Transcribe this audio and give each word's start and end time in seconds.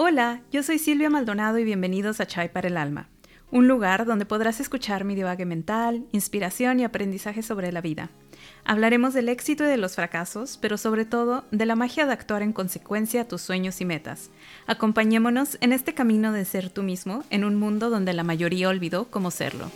Hola, 0.00 0.42
yo 0.52 0.62
soy 0.62 0.78
Silvia 0.78 1.10
Maldonado 1.10 1.58
y 1.58 1.64
bienvenidos 1.64 2.20
a 2.20 2.26
Chai 2.28 2.52
para 2.52 2.68
el 2.68 2.76
Alma, 2.76 3.08
un 3.50 3.66
lugar 3.66 4.06
donde 4.06 4.26
podrás 4.26 4.60
escuchar 4.60 5.02
mi 5.02 5.16
divague 5.16 5.44
mental, 5.44 6.06
inspiración 6.12 6.78
y 6.78 6.84
aprendizaje 6.84 7.42
sobre 7.42 7.72
la 7.72 7.80
vida. 7.80 8.08
Hablaremos 8.64 9.12
del 9.12 9.28
éxito 9.28 9.64
y 9.64 9.66
de 9.66 9.76
los 9.76 9.96
fracasos, 9.96 10.56
pero 10.62 10.78
sobre 10.78 11.04
todo 11.04 11.46
de 11.50 11.66
la 11.66 11.74
magia 11.74 12.06
de 12.06 12.12
actuar 12.12 12.42
en 12.42 12.52
consecuencia 12.52 13.22
a 13.22 13.24
tus 13.24 13.42
sueños 13.42 13.80
y 13.80 13.86
metas. 13.86 14.30
Acompañémonos 14.68 15.58
en 15.60 15.72
este 15.72 15.94
camino 15.94 16.30
de 16.30 16.44
ser 16.44 16.70
tú 16.70 16.84
mismo 16.84 17.24
en 17.30 17.42
un 17.42 17.56
mundo 17.56 17.90
donde 17.90 18.12
la 18.12 18.22
mayoría 18.22 18.68
olvidó 18.68 19.06
cómo 19.10 19.32
serlo. 19.32 19.68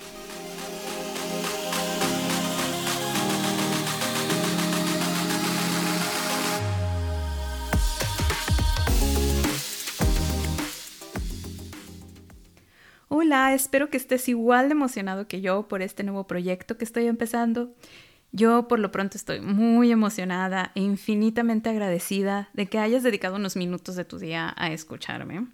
Hola, 13.32 13.54
espero 13.54 13.88
que 13.88 13.96
estés 13.96 14.28
igual 14.28 14.70
emocionado 14.70 15.26
que 15.26 15.40
yo 15.40 15.66
por 15.66 15.80
este 15.80 16.02
nuevo 16.02 16.26
proyecto 16.26 16.76
que 16.76 16.84
estoy 16.84 17.06
empezando. 17.06 17.74
Yo 18.30 18.68
por 18.68 18.78
lo 18.78 18.92
pronto 18.92 19.16
estoy 19.16 19.40
muy 19.40 19.90
emocionada 19.90 20.70
e 20.74 20.82
infinitamente 20.82 21.70
agradecida 21.70 22.50
de 22.52 22.66
que 22.66 22.78
hayas 22.78 23.02
dedicado 23.02 23.36
unos 23.36 23.56
minutos 23.56 23.96
de 23.96 24.04
tu 24.04 24.18
día 24.18 24.52
a 24.58 24.70
escucharme. 24.70 25.46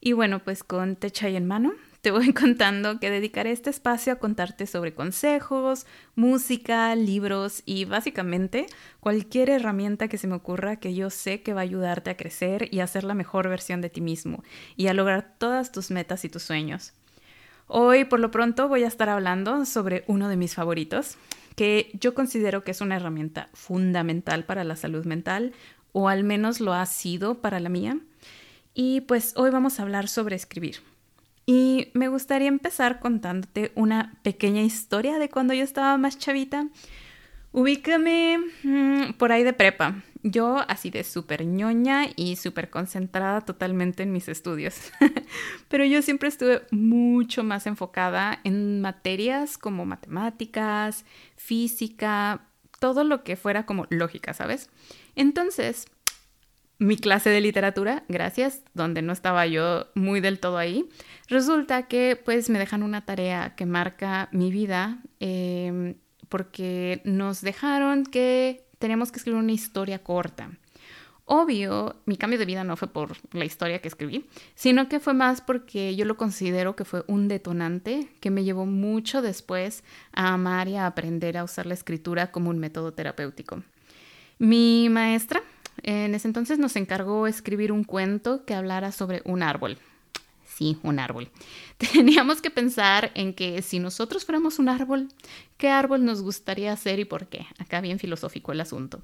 Y 0.00 0.12
bueno, 0.12 0.38
pues 0.38 0.62
con 0.62 0.94
Techa 0.94 1.28
y 1.28 1.34
en 1.34 1.48
mano, 1.48 1.72
te 2.00 2.12
voy 2.12 2.32
contando 2.32 3.00
que 3.00 3.10
dedicaré 3.10 3.50
este 3.50 3.70
espacio 3.70 4.12
a 4.12 4.20
contarte 4.20 4.68
sobre 4.68 4.94
consejos, 4.94 5.84
música, 6.14 6.94
libros 6.94 7.64
y 7.66 7.86
básicamente 7.86 8.66
cualquier 9.00 9.50
herramienta 9.50 10.06
que 10.06 10.18
se 10.18 10.28
me 10.28 10.36
ocurra 10.36 10.76
que 10.76 10.94
yo 10.94 11.10
sé 11.10 11.42
que 11.42 11.54
va 11.54 11.62
a 11.62 11.64
ayudarte 11.64 12.08
a 12.08 12.16
crecer 12.16 12.68
y 12.72 12.78
a 12.78 12.86
ser 12.86 13.02
la 13.02 13.14
mejor 13.14 13.48
versión 13.48 13.80
de 13.80 13.90
ti 13.90 14.00
mismo 14.00 14.44
y 14.76 14.86
a 14.86 14.94
lograr 14.94 15.34
todas 15.38 15.72
tus 15.72 15.90
metas 15.90 16.24
y 16.24 16.28
tus 16.28 16.44
sueños. 16.44 16.92
Hoy 17.68 18.04
por 18.04 18.20
lo 18.20 18.30
pronto 18.30 18.68
voy 18.68 18.84
a 18.84 18.88
estar 18.88 19.08
hablando 19.08 19.64
sobre 19.64 20.04
uno 20.06 20.28
de 20.28 20.36
mis 20.36 20.54
favoritos, 20.54 21.16
que 21.56 21.90
yo 21.98 22.14
considero 22.14 22.62
que 22.62 22.70
es 22.70 22.80
una 22.80 22.96
herramienta 22.96 23.48
fundamental 23.54 24.44
para 24.44 24.62
la 24.62 24.76
salud 24.76 25.04
mental, 25.04 25.52
o 25.92 26.08
al 26.08 26.22
menos 26.22 26.60
lo 26.60 26.74
ha 26.74 26.86
sido 26.86 27.40
para 27.40 27.58
la 27.58 27.68
mía. 27.68 27.98
Y 28.74 29.00
pues 29.02 29.32
hoy 29.36 29.50
vamos 29.50 29.78
a 29.78 29.82
hablar 29.82 30.06
sobre 30.08 30.36
escribir. 30.36 30.76
Y 31.46 31.90
me 31.94 32.08
gustaría 32.08 32.48
empezar 32.48 33.00
contándote 33.00 33.72
una 33.74 34.14
pequeña 34.22 34.62
historia 34.62 35.18
de 35.18 35.28
cuando 35.28 35.54
yo 35.54 35.64
estaba 35.64 35.96
más 35.96 36.18
chavita. 36.18 36.68
Ubícame 37.56 38.38
mm, 38.64 39.14
por 39.14 39.32
ahí 39.32 39.42
de 39.42 39.54
prepa. 39.54 40.02
Yo 40.22 40.62
así 40.68 40.90
de 40.90 41.04
súper 41.04 41.46
ñoña 41.46 42.02
y 42.14 42.36
súper 42.36 42.68
concentrada 42.68 43.40
totalmente 43.40 44.02
en 44.02 44.12
mis 44.12 44.28
estudios. 44.28 44.92
Pero 45.68 45.86
yo 45.86 46.02
siempre 46.02 46.28
estuve 46.28 46.66
mucho 46.70 47.44
más 47.44 47.66
enfocada 47.66 48.40
en 48.44 48.82
materias 48.82 49.56
como 49.56 49.86
matemáticas, 49.86 51.06
física, 51.34 52.42
todo 52.78 53.04
lo 53.04 53.24
que 53.24 53.36
fuera 53.36 53.64
como 53.64 53.86
lógica, 53.88 54.34
¿sabes? 54.34 54.68
Entonces, 55.14 55.86
mi 56.78 56.98
clase 56.98 57.30
de 57.30 57.40
literatura, 57.40 58.04
gracias, 58.10 58.64
donde 58.74 59.00
no 59.00 59.14
estaba 59.14 59.46
yo 59.46 59.86
muy 59.94 60.20
del 60.20 60.40
todo 60.40 60.58
ahí, 60.58 60.90
resulta 61.26 61.84
que 61.84 62.20
pues 62.22 62.50
me 62.50 62.58
dejan 62.58 62.82
una 62.82 63.06
tarea 63.06 63.54
que 63.56 63.64
marca 63.64 64.28
mi 64.30 64.50
vida 64.50 64.98
em, 65.20 65.94
porque 66.28 67.00
nos 67.04 67.40
dejaron 67.40 68.04
que 68.04 68.66
teníamos 68.78 69.10
que 69.10 69.18
escribir 69.18 69.40
una 69.40 69.52
historia 69.52 70.02
corta. 70.02 70.50
Obvio, 71.28 71.96
mi 72.04 72.16
cambio 72.16 72.38
de 72.38 72.44
vida 72.44 72.62
no 72.62 72.76
fue 72.76 72.86
por 72.86 73.16
la 73.32 73.44
historia 73.44 73.80
que 73.80 73.88
escribí, 73.88 74.26
sino 74.54 74.88
que 74.88 75.00
fue 75.00 75.12
más 75.12 75.40
porque 75.40 75.96
yo 75.96 76.04
lo 76.04 76.16
considero 76.16 76.76
que 76.76 76.84
fue 76.84 77.02
un 77.08 77.26
detonante 77.26 78.08
que 78.20 78.30
me 78.30 78.44
llevó 78.44 78.64
mucho 78.64 79.22
después 79.22 79.82
a 80.12 80.34
amar 80.34 80.68
y 80.68 80.76
a 80.76 80.86
aprender 80.86 81.36
a 81.36 81.42
usar 81.42 81.66
la 81.66 81.74
escritura 81.74 82.30
como 82.30 82.50
un 82.50 82.60
método 82.60 82.92
terapéutico. 82.92 83.64
Mi 84.38 84.88
maestra 84.88 85.42
en 85.82 86.14
ese 86.14 86.28
entonces 86.28 86.60
nos 86.60 86.76
encargó 86.76 87.26
escribir 87.26 87.72
un 87.72 87.82
cuento 87.82 88.44
que 88.44 88.54
hablara 88.54 88.92
sobre 88.92 89.22
un 89.24 89.42
árbol. 89.42 89.78
Sí, 90.56 90.78
un 90.82 90.98
árbol. 90.98 91.28
Teníamos 91.92 92.40
que 92.40 92.50
pensar 92.50 93.12
en 93.14 93.34
que 93.34 93.60
si 93.60 93.78
nosotros 93.78 94.24
fuéramos 94.24 94.58
un 94.58 94.70
árbol, 94.70 95.08
¿qué 95.58 95.68
árbol 95.68 96.02
nos 96.06 96.22
gustaría 96.22 96.74
ser 96.76 96.98
y 96.98 97.04
por 97.04 97.26
qué? 97.26 97.44
Acá 97.58 97.82
bien 97.82 97.98
filosófico 97.98 98.52
el 98.52 98.62
asunto. 98.62 99.02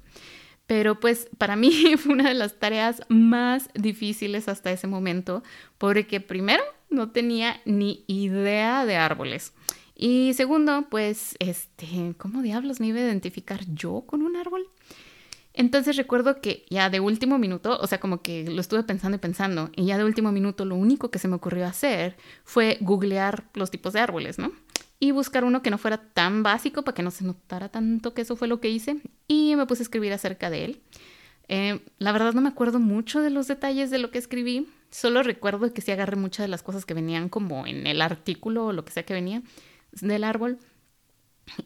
Pero 0.65 0.99
pues 0.99 1.29
para 1.37 1.55
mí 1.55 1.71
fue 1.97 2.13
una 2.13 2.27
de 2.27 2.33
las 2.33 2.57
tareas 2.57 3.03
más 3.07 3.69
difíciles 3.75 4.47
hasta 4.47 4.71
ese 4.71 4.87
momento, 4.87 5.43
porque 5.77 6.19
primero 6.19 6.63
no 6.89 7.11
tenía 7.11 7.61
ni 7.65 8.03
idea 8.07 8.83
de 8.87 8.95
árboles. 8.95 9.53
Y 9.95 10.33
segundo, 10.33 10.87
pues, 10.89 11.35
este, 11.37 12.15
¿cómo 12.17 12.41
diablos 12.41 12.79
me 12.79 12.87
iba 12.87 12.97
a 12.97 13.03
identificar 13.03 13.61
yo 13.67 14.05
con 14.07 14.23
un 14.23 14.37
árbol? 14.37 14.67
Entonces 15.53 15.95
recuerdo 15.97 16.41
que 16.41 16.65
ya 16.69 16.89
de 16.89 16.99
último 16.99 17.37
minuto, 17.37 17.77
o 17.79 17.87
sea, 17.87 17.99
como 17.99 18.21
que 18.21 18.49
lo 18.49 18.59
estuve 18.59 18.83
pensando 18.83 19.15
y 19.15 19.19
pensando, 19.19 19.69
y 19.75 19.85
ya 19.85 19.97
de 19.97 20.03
último 20.03 20.31
minuto 20.31 20.65
lo 20.65 20.75
único 20.75 21.11
que 21.11 21.19
se 21.19 21.27
me 21.27 21.35
ocurrió 21.35 21.67
hacer 21.67 22.17
fue 22.43 22.77
googlear 22.81 23.45
los 23.53 23.69
tipos 23.69 23.93
de 23.93 23.99
árboles, 23.99 24.39
¿no? 24.39 24.51
Y 24.99 25.11
buscar 25.11 25.43
uno 25.43 25.61
que 25.61 25.69
no 25.69 25.77
fuera 25.77 25.97
tan 25.97 26.41
básico 26.41 26.81
para 26.81 26.95
que 26.95 27.03
no 27.03 27.11
se 27.11 27.23
notara 27.23 27.69
tanto 27.69 28.13
que 28.13 28.23
eso 28.23 28.35
fue 28.35 28.47
lo 28.47 28.59
que 28.59 28.69
hice, 28.69 29.01
y 29.27 29.55
me 29.55 29.67
puse 29.67 29.83
a 29.83 29.85
escribir 29.85 30.11
acerca 30.11 30.49
de 30.49 30.65
él. 30.65 30.81
Eh, 31.49 31.81
la 31.99 32.11
verdad 32.13 32.33
no 32.33 32.41
me 32.41 32.49
acuerdo 32.49 32.79
mucho 32.79 33.21
de 33.21 33.29
los 33.29 33.47
detalles 33.47 33.91
de 33.91 33.99
lo 33.99 34.09
que 34.09 34.17
escribí, 34.17 34.67
solo 34.89 35.21
recuerdo 35.21 35.71
que 35.71 35.81
sí 35.81 35.91
agarré 35.91 36.15
muchas 36.15 36.45
de 36.45 36.47
las 36.47 36.63
cosas 36.63 36.85
que 36.85 36.93
venían 36.95 37.29
como 37.29 37.67
en 37.67 37.85
el 37.85 38.01
artículo 38.01 38.67
o 38.67 38.73
lo 38.73 38.85
que 38.85 38.91
sea 38.91 39.03
que 39.03 39.13
venía 39.13 39.43
del 39.91 40.23
árbol 40.23 40.57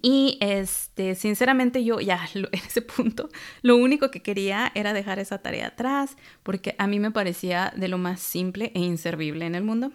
y 0.01 0.37
este, 0.41 1.15
sinceramente 1.15 1.83
yo 1.83 1.99
ya 1.99 2.27
en 2.33 2.47
ese 2.53 2.81
punto 2.81 3.29
lo 3.61 3.77
único 3.77 4.11
que 4.11 4.21
quería 4.21 4.71
era 4.75 4.93
dejar 4.93 5.19
esa 5.19 5.39
tarea 5.39 5.67
atrás 5.67 6.17
porque 6.43 6.75
a 6.77 6.87
mí 6.87 6.99
me 6.99 7.11
parecía 7.11 7.73
de 7.75 7.87
lo 7.87 7.97
más 7.97 8.19
simple 8.19 8.71
e 8.75 8.79
inservible 8.79 9.45
en 9.45 9.55
el 9.55 9.63
mundo. 9.63 9.91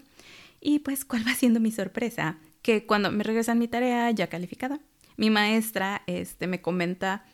Y 0.61 0.79
pues, 0.79 1.05
¿cuál 1.05 1.27
va 1.27 1.35
siendo 1.35 1.59
mi 1.59 1.73
sorpresa? 1.73 2.39
Que 2.63 2.87
cuando 2.87 3.11
me 3.11 3.25
regresan 3.25 3.59
mi 3.59 3.67
tarea 3.67 4.11
ya 4.13 4.29
calificada, 4.29 4.79
mi 5.17 5.29
maestra 5.29 6.03
este, 6.07 6.47
me 6.47 6.63
comenta 6.63 7.25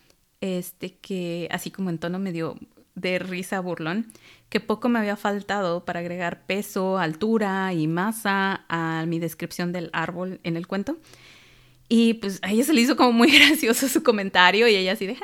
este, 0.41 0.97
que 0.97 1.47
así 1.51 1.71
como 1.71 1.91
en 1.91 1.99
tono 1.99 2.19
medio 2.19 2.57
de 2.95 3.19
risa 3.19 3.61
burlón, 3.61 4.11
que 4.49 4.61
poco 4.61 4.89
me 4.89 4.99
había 4.99 5.17
faltado 5.17 5.85
para 5.85 6.01
agregar 6.01 6.47
peso, 6.47 6.99
altura 6.99 7.73
y 7.75 7.87
masa 7.87 8.65
a 8.69 9.05
mi 9.07 9.19
descripción 9.19 9.73
del 9.73 9.91
árbol 9.93 10.41
en 10.43 10.57
el 10.57 10.67
cuento 10.67 10.97
y 11.89 12.15
pues 12.15 12.39
a 12.43 12.53
ella 12.53 12.65
se 12.65 12.75
le 12.75 12.81
hizo 12.81 12.97
como 12.97 13.13
muy 13.13 13.31
gracioso 13.39 13.89
su 13.89 14.03
comentario 14.03 14.69
y 14.69 14.77
ella 14.77 14.93
así 14.93 15.07
de... 15.07 15.17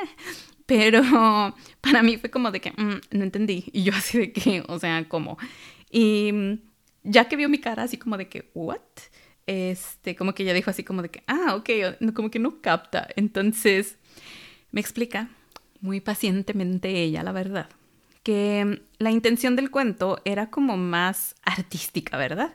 Pero 0.66 1.02
para 1.80 2.02
mí 2.02 2.16
fue 2.16 2.30
como 2.30 2.50
de 2.50 2.60
que 2.60 2.70
mm, 2.70 3.00
no 3.18 3.24
entendí. 3.24 3.64
Y 3.72 3.82
yo 3.82 3.92
así 3.94 4.18
de 4.18 4.32
que, 4.32 4.62
o 4.66 4.78
sea, 4.78 5.06
¿cómo? 5.08 5.36
Y 5.90 6.32
mm, 6.32 6.58
ya 7.02 7.26
que 7.28 7.36
vio 7.36 7.48
mi 7.48 7.58
cara 7.58 7.82
así 7.82 7.98
como 7.98 8.16
de 8.16 8.28
que, 8.28 8.50
¿what? 8.54 8.80
Este, 9.46 10.16
como 10.16 10.32
que 10.34 10.42
ella 10.42 10.54
dijo 10.54 10.70
así 10.70 10.82
como 10.82 11.02
de 11.02 11.10
que, 11.10 11.22
ah, 11.26 11.54
ok, 11.56 12.12
como 12.14 12.30
que 12.30 12.38
no 12.38 12.62
capta. 12.62 13.08
Entonces 13.16 13.98
me 14.70 14.80
explica 14.80 15.28
muy 15.80 16.00
pacientemente 16.00 17.02
ella, 17.02 17.22
la 17.22 17.32
verdad, 17.32 17.68
que 18.22 18.64
mm, 18.64 19.02
la 19.02 19.10
intención 19.10 19.54
del 19.54 19.70
cuento 19.70 20.18
era 20.24 20.48
como 20.48 20.78
más 20.78 21.34
artística, 21.42 22.16
¿verdad? 22.16 22.54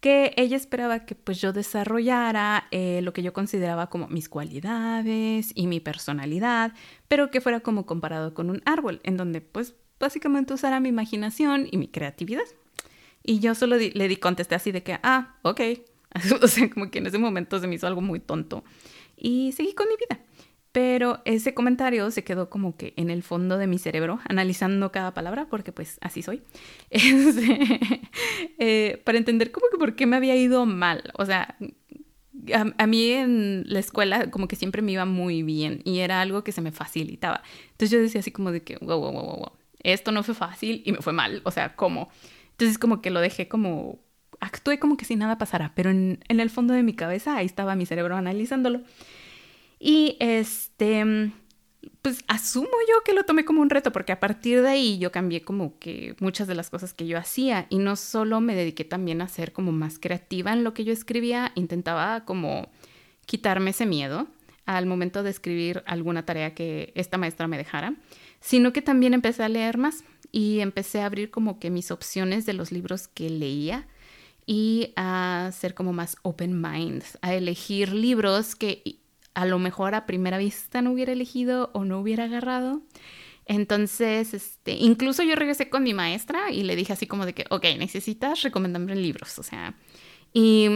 Que 0.00 0.32
ella 0.36 0.56
esperaba 0.56 1.04
que 1.06 1.14
pues 1.14 1.40
yo 1.40 1.52
desarrollara 1.52 2.68
eh, 2.70 3.00
lo 3.02 3.12
que 3.12 3.22
yo 3.22 3.32
consideraba 3.32 3.88
como 3.88 4.08
mis 4.08 4.28
cualidades 4.28 5.50
y 5.54 5.66
mi 5.66 5.80
personalidad, 5.80 6.72
pero 7.08 7.30
que 7.30 7.40
fuera 7.40 7.60
como 7.60 7.86
comparado 7.86 8.34
con 8.34 8.50
un 8.50 8.62
árbol, 8.64 9.00
en 9.04 9.16
donde 9.16 9.40
pues 9.40 9.74
básicamente 9.98 10.54
usara 10.54 10.80
mi 10.80 10.88
imaginación 10.88 11.68
y 11.70 11.78
mi 11.78 11.88
creatividad. 11.88 12.44
Y 13.22 13.40
yo 13.40 13.54
solo 13.54 13.76
le 13.76 14.08
di, 14.08 14.16
contesté 14.16 14.54
así 14.54 14.70
de 14.70 14.82
que, 14.82 14.98
ah, 15.02 15.36
ok. 15.42 15.60
o 16.42 16.46
sea, 16.46 16.70
como 16.70 16.90
que 16.90 16.98
en 16.98 17.06
ese 17.06 17.18
momento 17.18 17.58
se 17.58 17.66
me 17.66 17.74
hizo 17.74 17.86
algo 17.86 18.00
muy 18.00 18.20
tonto. 18.20 18.62
Y 19.16 19.52
seguí 19.52 19.74
con 19.74 19.88
mi 19.88 19.94
vida. 19.96 20.20
Pero 20.76 21.22
ese 21.24 21.54
comentario 21.54 22.10
se 22.10 22.22
quedó 22.22 22.50
como 22.50 22.76
que 22.76 22.92
en 22.98 23.08
el 23.08 23.22
fondo 23.22 23.56
de 23.56 23.66
mi 23.66 23.78
cerebro, 23.78 24.20
analizando 24.28 24.92
cada 24.92 25.14
palabra, 25.14 25.46
porque 25.48 25.72
pues 25.72 25.96
así 26.02 26.20
soy, 26.20 26.42
este, 26.90 27.80
eh, 28.58 29.00
para 29.02 29.16
entender 29.16 29.52
como 29.52 29.68
que 29.72 29.78
por 29.78 29.96
qué 29.96 30.04
me 30.04 30.16
había 30.16 30.36
ido 30.36 30.66
mal. 30.66 31.14
O 31.14 31.24
sea, 31.24 31.56
a, 32.76 32.86
mí 32.86 33.10
en 33.10 33.64
la 33.66 33.78
escuela 33.78 34.30
como 34.30 34.48
que 34.48 34.56
siempre 34.56 34.82
me 34.82 34.92
iba 34.92 35.06
muy 35.06 35.42
bien 35.42 35.80
y 35.84 36.00
era 36.00 36.20
algo 36.20 36.44
que 36.44 36.52
se 36.52 36.60
me 36.60 36.72
facilitaba. 36.72 37.40
Entonces 37.70 37.92
yo 37.92 37.98
decía 37.98 38.18
así 38.18 38.30
como 38.30 38.52
de 38.52 38.62
que, 38.62 38.76
wow, 38.76 39.00
wow, 39.00 39.12
wow, 39.12 39.36
wow, 39.36 39.52
esto 39.82 40.12
no 40.12 40.22
fue 40.24 40.34
fácil 40.34 40.82
y 40.84 40.92
me 40.92 40.98
fue 40.98 41.14
mal. 41.14 41.40
O 41.44 41.52
sea, 41.52 41.74
¿cómo? 41.74 42.10
Entonces 42.50 42.76
como 42.76 43.00
que 43.00 43.08
lo 43.08 43.20
dejé 43.20 43.48
como, 43.48 43.98
actué 44.40 44.78
como 44.78 44.98
que 44.98 45.06
si 45.06 45.16
nada 45.16 45.38
pasara, 45.38 45.72
pero 45.74 45.88
en, 45.88 46.22
en 46.28 46.38
el 46.38 46.50
fondo 46.50 46.74
de 46.74 46.82
mi 46.82 46.92
cabeza 46.92 47.34
ahí 47.38 47.46
estaba 47.46 47.76
mi 47.76 47.86
cerebro 47.86 48.14
analizándolo. 48.14 48.82
Y 49.78 50.16
este, 50.20 51.32
pues 52.02 52.24
asumo 52.28 52.68
yo 52.88 53.02
que 53.04 53.12
lo 53.12 53.24
tomé 53.24 53.44
como 53.44 53.62
un 53.62 53.70
reto, 53.70 53.92
porque 53.92 54.12
a 54.12 54.20
partir 54.20 54.62
de 54.62 54.68
ahí 54.68 54.98
yo 54.98 55.12
cambié 55.12 55.42
como 55.42 55.78
que 55.78 56.14
muchas 56.20 56.46
de 56.46 56.54
las 56.54 56.70
cosas 56.70 56.94
que 56.94 57.06
yo 57.06 57.18
hacía. 57.18 57.66
Y 57.68 57.78
no 57.78 57.96
solo 57.96 58.40
me 58.40 58.54
dediqué 58.54 58.84
también 58.84 59.20
a 59.22 59.28
ser 59.28 59.52
como 59.52 59.72
más 59.72 59.98
creativa 59.98 60.52
en 60.52 60.64
lo 60.64 60.72
que 60.72 60.84
yo 60.84 60.92
escribía, 60.92 61.52
intentaba 61.54 62.24
como 62.24 62.70
quitarme 63.26 63.70
ese 63.70 63.86
miedo 63.86 64.28
al 64.66 64.86
momento 64.86 65.22
de 65.22 65.30
escribir 65.30 65.82
alguna 65.86 66.24
tarea 66.24 66.54
que 66.54 66.92
esta 66.94 67.18
maestra 67.18 67.46
me 67.46 67.56
dejara, 67.56 67.94
sino 68.40 68.72
que 68.72 68.82
también 68.82 69.14
empecé 69.14 69.42
a 69.44 69.48
leer 69.48 69.78
más 69.78 70.04
y 70.32 70.60
empecé 70.60 71.00
a 71.00 71.06
abrir 71.06 71.30
como 71.30 71.58
que 71.58 71.70
mis 71.70 71.90
opciones 71.90 72.46
de 72.46 72.52
los 72.52 72.72
libros 72.72 73.08
que 73.08 73.30
leía 73.30 73.86
y 74.44 74.92
a 74.96 75.50
ser 75.52 75.74
como 75.74 75.92
más 75.92 76.16
open 76.22 76.60
mind, 76.60 77.02
a 77.22 77.34
elegir 77.34 77.92
libros 77.92 78.54
que 78.54 79.00
a 79.36 79.44
lo 79.44 79.58
mejor 79.58 79.94
a 79.94 80.06
primera 80.06 80.38
vista 80.38 80.80
no 80.80 80.92
hubiera 80.92 81.12
elegido 81.12 81.70
o 81.74 81.84
no 81.84 82.00
hubiera 82.00 82.24
agarrado. 82.24 82.80
Entonces, 83.44 84.32
este, 84.32 84.72
incluso 84.72 85.22
yo 85.22 85.36
regresé 85.36 85.68
con 85.68 85.82
mi 85.84 85.92
maestra 85.92 86.50
y 86.50 86.62
le 86.62 86.74
dije 86.74 86.94
así 86.94 87.06
como 87.06 87.26
de 87.26 87.34
que, 87.34 87.44
ok, 87.50 87.64
necesitas 87.78 88.42
recomendarme 88.42 88.96
libros, 88.96 89.38
o 89.38 89.42
sea, 89.42 89.74
y 90.32 90.68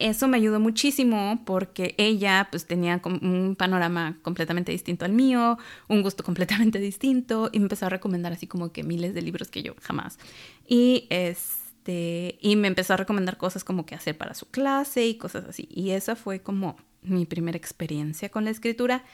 eso 0.00 0.26
me 0.26 0.38
ayudó 0.38 0.58
muchísimo 0.58 1.44
porque 1.46 1.94
ella 1.98 2.48
pues 2.50 2.66
tenía 2.66 3.00
un 3.04 3.54
panorama 3.56 4.18
completamente 4.22 4.72
distinto 4.72 5.04
al 5.04 5.12
mío, 5.12 5.56
un 5.86 6.02
gusto 6.02 6.24
completamente 6.24 6.80
distinto 6.80 7.48
y 7.52 7.60
me 7.60 7.66
empezó 7.66 7.86
a 7.86 7.90
recomendar 7.90 8.32
así 8.32 8.48
como 8.48 8.72
que 8.72 8.82
miles 8.82 9.14
de 9.14 9.22
libros 9.22 9.48
que 9.48 9.62
yo 9.62 9.74
jamás. 9.82 10.18
Y 10.66 11.06
este 11.10 12.38
y 12.40 12.56
me 12.56 12.66
empezó 12.66 12.94
a 12.94 12.96
recomendar 12.96 13.36
cosas 13.36 13.62
como 13.62 13.86
que 13.86 13.94
hacer 13.94 14.18
para 14.18 14.34
su 14.34 14.46
clase 14.50 15.06
y 15.06 15.16
cosas 15.16 15.44
así. 15.44 15.68
Y 15.70 15.90
esa 15.90 16.16
fue 16.16 16.40
como 16.40 16.76
mi 17.06 17.26
primera 17.26 17.56
experiencia 17.56 18.28
con 18.28 18.44
la 18.44 18.50
escritura, 18.50 19.04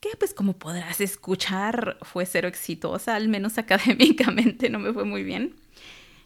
que 0.00 0.10
pues 0.18 0.34
como 0.34 0.54
podrás 0.54 1.00
escuchar 1.00 1.98
fue 2.02 2.26
cero 2.26 2.48
exitosa, 2.48 3.14
al 3.14 3.28
menos 3.28 3.58
académicamente 3.58 4.70
no 4.70 4.78
me 4.78 4.92
fue 4.92 5.04
muy 5.04 5.22
bien. 5.22 5.54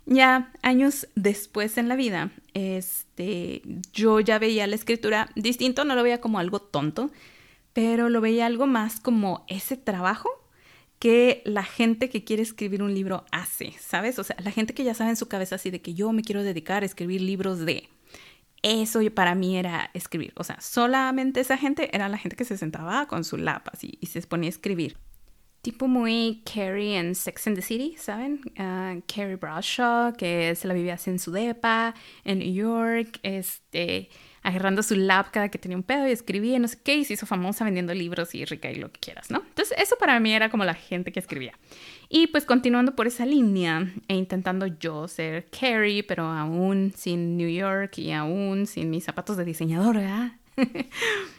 Ya 0.07 0.53
años 0.63 1.09
después 1.17 1.79
en 1.79 1.89
la 1.89 1.97
vida, 1.97 2.31
este, 2.55 3.63
yo 3.93 4.21
ya 4.21 4.39
veía 4.39 4.67
la 4.69 4.77
escritura 4.77 5.31
distinto, 5.35 5.85
no 5.85 5.97
lo 5.97 6.05
veía 6.05 6.21
como 6.21 6.39
algo 6.39 6.61
tonto, 6.61 7.11
pero 7.73 8.09
lo 8.09 8.21
veía 8.21 8.47
algo 8.47 8.67
más 8.69 9.01
como 9.01 9.45
ese 9.49 9.77
trabajo 9.77 10.31
que 10.99 11.43
la 11.45 11.65
gente 11.65 12.09
que 12.09 12.25
quiere 12.25 12.43
escribir 12.43 12.83
un 12.83 12.95
libro 12.95 13.25
hace, 13.31 13.75
¿sabes? 13.81 14.19
O 14.19 14.25
sea, 14.25 14.37
la 14.43 14.51
gente 14.51 14.75
que 14.75 14.85
ya 14.85 14.95
sabe 14.95 15.11
en 15.11 15.17
su 15.17 15.29
cabeza 15.29 15.57
así 15.57 15.71
de 15.71 15.83
que 15.83 15.93
yo 15.93 16.13
me 16.13 16.23
quiero 16.23 16.43
dedicar 16.43 16.83
a 16.83 16.87
escribir 16.87 17.21
libros 17.21 17.61
de 17.67 17.89
eso 18.67 19.01
para 19.15 19.35
mí 19.35 19.57
era 19.57 19.91
escribir. 19.95 20.33
O 20.37 20.45
sea, 20.45 20.61
solamente 20.61 21.41
esa 21.41 21.57
gente 21.57 21.95
era 21.95 22.09
la 22.09 22.19
gente 22.19 22.37
que 22.37 22.45
se 22.45 22.59
sentaba 22.59 23.07
con 23.07 23.25
su 23.25 23.37
lápiz 23.37 23.79
y, 23.83 24.07
se 24.07 24.21
ponía 24.23 24.49
a 24.49 24.51
escribir. 24.51 24.97
Tipo 25.63 25.89
muy 25.89 26.43
Carrie 26.45 26.97
en 26.97 27.15
Sex 27.15 27.47
and 27.47 27.57
the 27.57 27.63
City, 27.63 27.97
¿saben? 27.97 28.41
Uh, 28.59 29.03
Carrie 29.07 29.37
Bradshaw, 29.37 30.13
que 30.17 30.55
se 30.55 30.69
la 30.69 30.75
vivía 30.75 30.95
así 30.95 31.11
en 31.11 31.19
su 31.19 31.33
depa, 31.33 31.95
en 32.25 32.39
New 32.39 32.53
York, 32.53 33.19
este, 33.23 34.11
agarrando 34.47 34.85
su 34.85 34.95
lap 34.95 35.33
cada 35.33 35.49
que 35.49 35.59
tenía 35.59 35.77
un 35.77 35.83
pedo 35.83 36.07
y 36.07 36.13
escribía, 36.13 36.57
no 36.61 36.69
sé 36.69 36.79
qué, 36.81 36.95
y 36.95 37.05
se 37.05 37.15
hizo 37.15 37.27
famosa 37.27 37.65
vendiendo 37.65 37.93
libros 37.93 38.33
y 38.33 38.45
rica 38.45 38.71
y 38.71 38.77
lo 38.77 38.93
que 38.93 39.01
quieras, 39.01 39.29
¿no? 39.29 39.39
Entonces, 39.39 39.77
eso 39.77 39.97
para 39.99 40.21
mí 40.21 40.33
era 40.33 40.51
como 40.51 40.65
la 40.65 40.75
gente 40.75 41.11
que 41.11 41.19
escribía. 41.19 41.53
Y 42.09 42.29
pues 42.29 42.45
continuando 42.45 42.95
por 42.95 43.09
esa 43.09 43.27
línea 43.27 43.93
e 44.07 44.15
intentando 44.15 44.69
yo 44.69 45.09
ser 45.09 45.47
Carrie, 45.47 46.05
pero 46.05 46.27
aún 46.27 46.93
sin 46.95 47.37
New 47.37 47.51
York 47.51 47.99
y 47.99 48.13
aún 48.13 48.69
sin 48.69 48.89
mis 48.89 49.03
zapatos 49.03 49.37
de 49.37 49.45
diseñadora, 49.45 50.39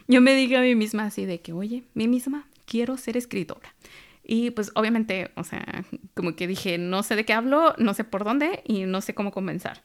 yo 0.09 0.19
me 0.19 0.35
digo 0.35 0.57
a 0.57 0.61
mí 0.61 0.75
misma 0.75 1.05
así 1.05 1.23
de 1.23 1.39
que, 1.39 1.53
oye, 1.53 1.85
mí 1.93 2.09
misma 2.09 2.45
quiero 2.65 2.97
ser 2.97 3.15
escritora. 3.15 3.73
Y 4.21 4.51
pues 4.51 4.71
obviamente, 4.75 5.31
o 5.35 5.45
sea, 5.45 5.85
como 6.13 6.35
que 6.35 6.45
dije, 6.45 6.77
no 6.77 7.03
sé 7.03 7.15
de 7.15 7.23
qué 7.23 7.31
hablo, 7.31 7.73
no 7.77 7.93
sé 7.93 8.03
por 8.03 8.25
dónde 8.25 8.63
y 8.65 8.83
no 8.83 8.99
sé 8.99 9.13
cómo 9.13 9.31
comenzar. 9.31 9.81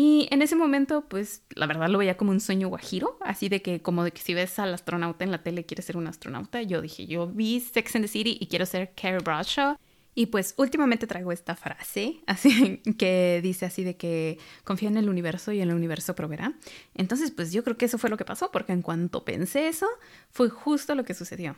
Y 0.00 0.28
en 0.30 0.42
ese 0.42 0.54
momento, 0.54 1.08
pues 1.08 1.42
la 1.56 1.66
verdad 1.66 1.88
lo 1.88 1.98
veía 1.98 2.16
como 2.16 2.30
un 2.30 2.38
sueño 2.38 2.68
guajiro, 2.68 3.18
así 3.20 3.48
de 3.48 3.62
que 3.62 3.82
como 3.82 4.04
de 4.04 4.12
que 4.12 4.20
si 4.20 4.32
ves 4.32 4.60
al 4.60 4.72
astronauta 4.72 5.24
en 5.24 5.32
la 5.32 5.42
tele 5.42 5.66
quieres 5.66 5.86
ser 5.86 5.96
un 5.96 6.06
astronauta, 6.06 6.62
yo 6.62 6.80
dije, 6.80 7.08
yo 7.08 7.26
vi 7.26 7.58
Sex 7.58 7.96
and 7.96 8.04
the 8.04 8.08
City 8.08 8.38
y 8.40 8.46
quiero 8.46 8.64
ser 8.64 8.92
Carrie 8.94 9.18
Bradshaw 9.18 9.76
y 10.14 10.26
pues 10.26 10.54
últimamente 10.56 11.08
traigo 11.08 11.32
esta 11.32 11.56
frase, 11.56 12.20
así 12.28 12.80
que 12.96 13.40
dice 13.42 13.66
así 13.66 13.82
de 13.82 13.96
que 13.96 14.38
confía 14.62 14.88
en 14.88 14.98
el 14.98 15.08
universo 15.08 15.50
y 15.50 15.60
el 15.60 15.74
universo 15.74 16.14
proveerá. 16.14 16.52
Entonces, 16.94 17.32
pues 17.32 17.50
yo 17.52 17.64
creo 17.64 17.76
que 17.76 17.86
eso 17.86 17.98
fue 17.98 18.08
lo 18.08 18.16
que 18.16 18.24
pasó, 18.24 18.52
porque 18.52 18.72
en 18.72 18.82
cuanto 18.82 19.24
pensé 19.24 19.66
eso, 19.66 19.88
fue 20.30 20.48
justo 20.48 20.94
lo 20.94 21.04
que 21.04 21.14
sucedió. 21.14 21.56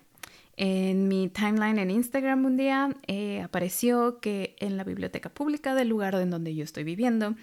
En 0.56 1.08
mi 1.08 1.28
timeline 1.28 1.78
en 1.78 1.90
Instagram 1.90 2.44
un 2.44 2.56
día 2.56 2.90
eh, 3.06 3.40
apareció 3.42 4.18
que 4.20 4.56
en 4.58 4.76
la 4.76 4.84
biblioteca 4.84 5.28
pública 5.28 5.74
del 5.74 5.88
lugar 5.88 6.14
en 6.16 6.30
donde 6.30 6.54
yo 6.54 6.64
estoy 6.64 6.84
viviendo 6.84 7.34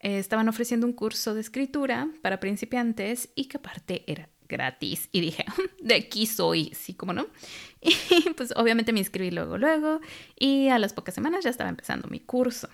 eh, 0.00 0.18
estaban 0.18 0.48
ofreciendo 0.48 0.86
un 0.86 0.92
curso 0.92 1.34
de 1.34 1.40
escritura 1.40 2.08
para 2.22 2.40
principiantes 2.40 3.30
y 3.34 3.46
que 3.46 3.56
aparte 3.56 4.04
era 4.06 4.28
gratis. 4.48 5.08
Y 5.12 5.20
dije, 5.20 5.44
de 5.80 5.94
aquí 5.94 6.26
soy, 6.26 6.72
sí, 6.74 6.94
como 6.94 7.12
no. 7.12 7.26
Y 7.80 8.30
pues 8.30 8.52
obviamente 8.56 8.92
me 8.92 8.98
inscribí 9.00 9.30
luego, 9.30 9.58
luego, 9.58 10.00
y 10.38 10.68
a 10.68 10.78
las 10.78 10.92
pocas 10.92 11.14
semanas 11.14 11.44
ya 11.44 11.50
estaba 11.50 11.70
empezando 11.70 12.08
mi 12.08 12.20
curso. 12.20 12.68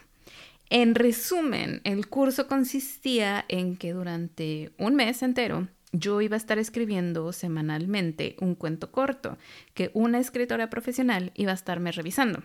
En 0.71 0.95
resumen, 0.95 1.83
el 1.85 2.09
curso 2.09 2.47
consistía 2.47 3.45
en 3.49 3.77
que 3.77 3.93
durante 3.93 4.73
un 4.79 4.95
mes 4.95 5.23
entero 5.23 5.69
yo 5.93 6.21
iba 6.21 6.35
a 6.35 6.39
estar 6.39 6.59
escribiendo 6.59 7.33
semanalmente 7.33 8.37
un 8.41 8.55
cuento 8.55 8.91
corto 8.91 9.39
que 9.75 9.91
una 9.95 10.19
escritora 10.19 10.71
profesional 10.71 11.33
iba 11.35 11.53
a 11.53 11.55
estarme 11.55 11.93
revisando. 11.93 12.43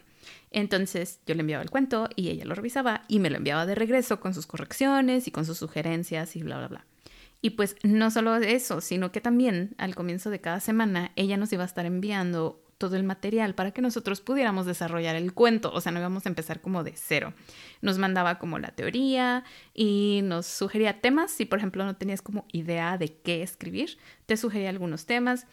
Entonces 0.52 1.20
yo 1.26 1.36
le 1.36 1.42
enviaba 1.42 1.64
el 1.64 1.70
cuento 1.70 2.10
y 2.16 2.30
ella 2.30 2.46
lo 2.46 2.56
revisaba 2.56 3.04
y 3.08 3.20
me 3.20 3.30
lo 3.30 3.38
enviaba 3.38 3.66
de 3.66 3.76
regreso 3.76 4.20
con 4.20 4.34
sus 4.34 4.48
correcciones 4.48 5.28
y 5.28 5.32
con 5.32 5.46
sus 5.46 5.58
sugerencias 5.58 6.36
y 6.36 6.44
bla, 6.44 6.58
bla, 6.58 6.68
bla. 6.68 6.86
Y 7.42 7.52
pues 7.52 7.76
no 7.84 8.12
solo 8.12 8.36
eso, 8.36 8.82
sino 8.82 9.12
que 9.12 9.22
también 9.22 9.76
al 9.78 9.96
comienzo 9.96 10.30
de 10.30 10.42
cada 10.42 10.60
semana 10.60 11.12
ella 11.16 11.38
nos 11.38 11.54
iba 11.54 11.64
a 11.64 11.68
estar 11.68 11.86
enviando 11.86 12.62
todo 12.80 12.96
el 12.96 13.04
material 13.04 13.56
para 13.56 13.72
que 13.72 13.82
nosotros 13.82 14.22
pudiéramos 14.22 14.66
desarrollar 14.66 15.18
el 15.18 15.34
cuento, 15.34 15.70
o 15.74 15.82
sea, 15.82 15.92
no 15.92 16.00
íbamos 16.00 16.26
a 16.26 16.30
empezar 16.30 16.62
como 16.62 16.84
de 16.84 16.94
cero. 16.96 17.34
Nos 17.82 17.98
mandaba 17.98 18.40
como 18.40 18.58
la 18.58 18.70
teoría 18.70 19.44
y 19.74 20.22
nos 20.24 20.46
sugería 20.48 21.02
temas, 21.02 21.30
si 21.30 21.46
por 21.46 21.60
ejemplo 21.60 21.84
no 21.84 21.98
tenías 21.98 22.22
como 22.22 22.46
idea 22.54 22.98
de 22.98 23.14
qué 23.14 23.44
escribir, 23.44 23.98
te 24.26 24.38
sugería 24.38 24.70
algunos 24.70 25.06
temas 25.06 25.46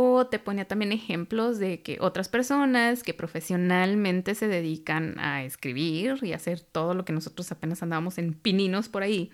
o 0.00 0.28
te 0.28 0.38
ponía 0.38 0.64
también 0.64 0.92
ejemplos 0.92 1.58
de 1.58 1.82
que 1.82 1.98
otras 2.00 2.28
personas 2.28 3.02
que 3.02 3.14
profesionalmente 3.14 4.36
se 4.36 4.46
dedican 4.46 5.18
a 5.18 5.42
escribir 5.42 6.20
y 6.22 6.34
hacer 6.34 6.60
todo 6.60 6.94
lo 6.94 7.04
que 7.04 7.12
nosotros 7.12 7.50
apenas 7.50 7.82
andábamos 7.82 8.16
en 8.18 8.32
pininos 8.32 8.88
por 8.88 9.02
ahí, 9.02 9.32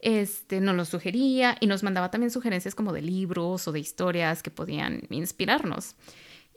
este, 0.00 0.60
nos 0.60 0.76
lo 0.76 0.84
sugería 0.84 1.56
y 1.58 1.66
nos 1.68 1.82
mandaba 1.82 2.10
también 2.10 2.30
sugerencias 2.30 2.74
como 2.74 2.92
de 2.92 3.00
libros 3.00 3.66
o 3.66 3.72
de 3.72 3.80
historias 3.80 4.42
que 4.42 4.50
podían 4.50 5.00
inspirarnos. 5.08 5.94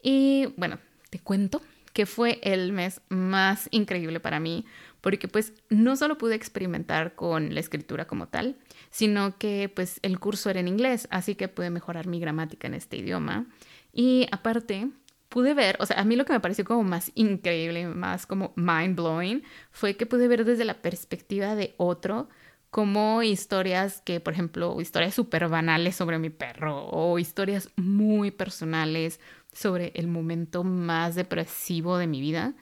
Y 0.03 0.47
bueno, 0.57 0.77
te 1.09 1.19
cuento 1.19 1.61
que 1.97 2.05
fue 2.05 2.39
el 2.43 2.73
mes 2.73 3.01
más 3.09 3.69
increíble 3.71 4.19
para 4.19 4.39
mí, 4.39 4.67
porque 5.01 5.27
pues 5.27 5.53
no 5.69 5.95
solo 5.95 6.19
pude 6.19 6.35
experimentar 6.35 7.15
con 7.15 7.55
la 7.55 7.59
escritura 7.59 8.05
como 8.05 8.27
tal, 8.27 8.55
sino 8.91 9.39
que 9.39 9.71
pues 9.75 9.99
el 10.03 10.19
curso 10.19 10.51
era 10.51 10.59
en 10.59 10.67
inglés, 10.67 11.07
así 11.09 11.33
que 11.33 11.47
pude 11.47 11.71
mejorar 11.71 12.05
mi 12.05 12.19
gramática 12.19 12.67
en 12.67 12.75
este 12.75 12.97
idioma. 12.97 13.47
Y 13.93 14.27
aparte, 14.31 14.91
pude 15.27 15.55
ver, 15.55 15.75
o 15.79 15.87
sea, 15.87 15.99
a 15.99 16.03
mí 16.03 16.15
lo 16.15 16.25
que 16.25 16.33
me 16.33 16.39
pareció 16.39 16.65
como 16.65 16.83
más 16.83 17.11
increíble, 17.15 17.87
más 17.87 18.27
como 18.27 18.53
mind 18.55 18.95
blowing, 18.95 19.41
fue 19.71 19.95
que 19.95 20.05
pude 20.05 20.27
ver 20.27 20.45
desde 20.45 20.65
la 20.65 20.83
perspectiva 20.83 21.55
de 21.55 21.73
otro 21.77 22.29
como 22.69 23.23
historias 23.23 24.01
que, 24.01 24.19
por 24.19 24.33
ejemplo, 24.33 24.79
historias 24.79 25.15
súper 25.15 25.49
banales 25.49 25.95
sobre 25.95 26.19
mi 26.19 26.29
perro 26.29 26.85
o 26.89 27.17
historias 27.17 27.71
muy 27.75 28.29
personales 28.29 29.19
sobre 29.57 29.91
el 29.95 30.07
momento 30.07 30.63
más 30.63 31.15
depresivo 31.15 31.97
de 31.97 32.05
mi 32.05 32.21
vida, 32.21 32.53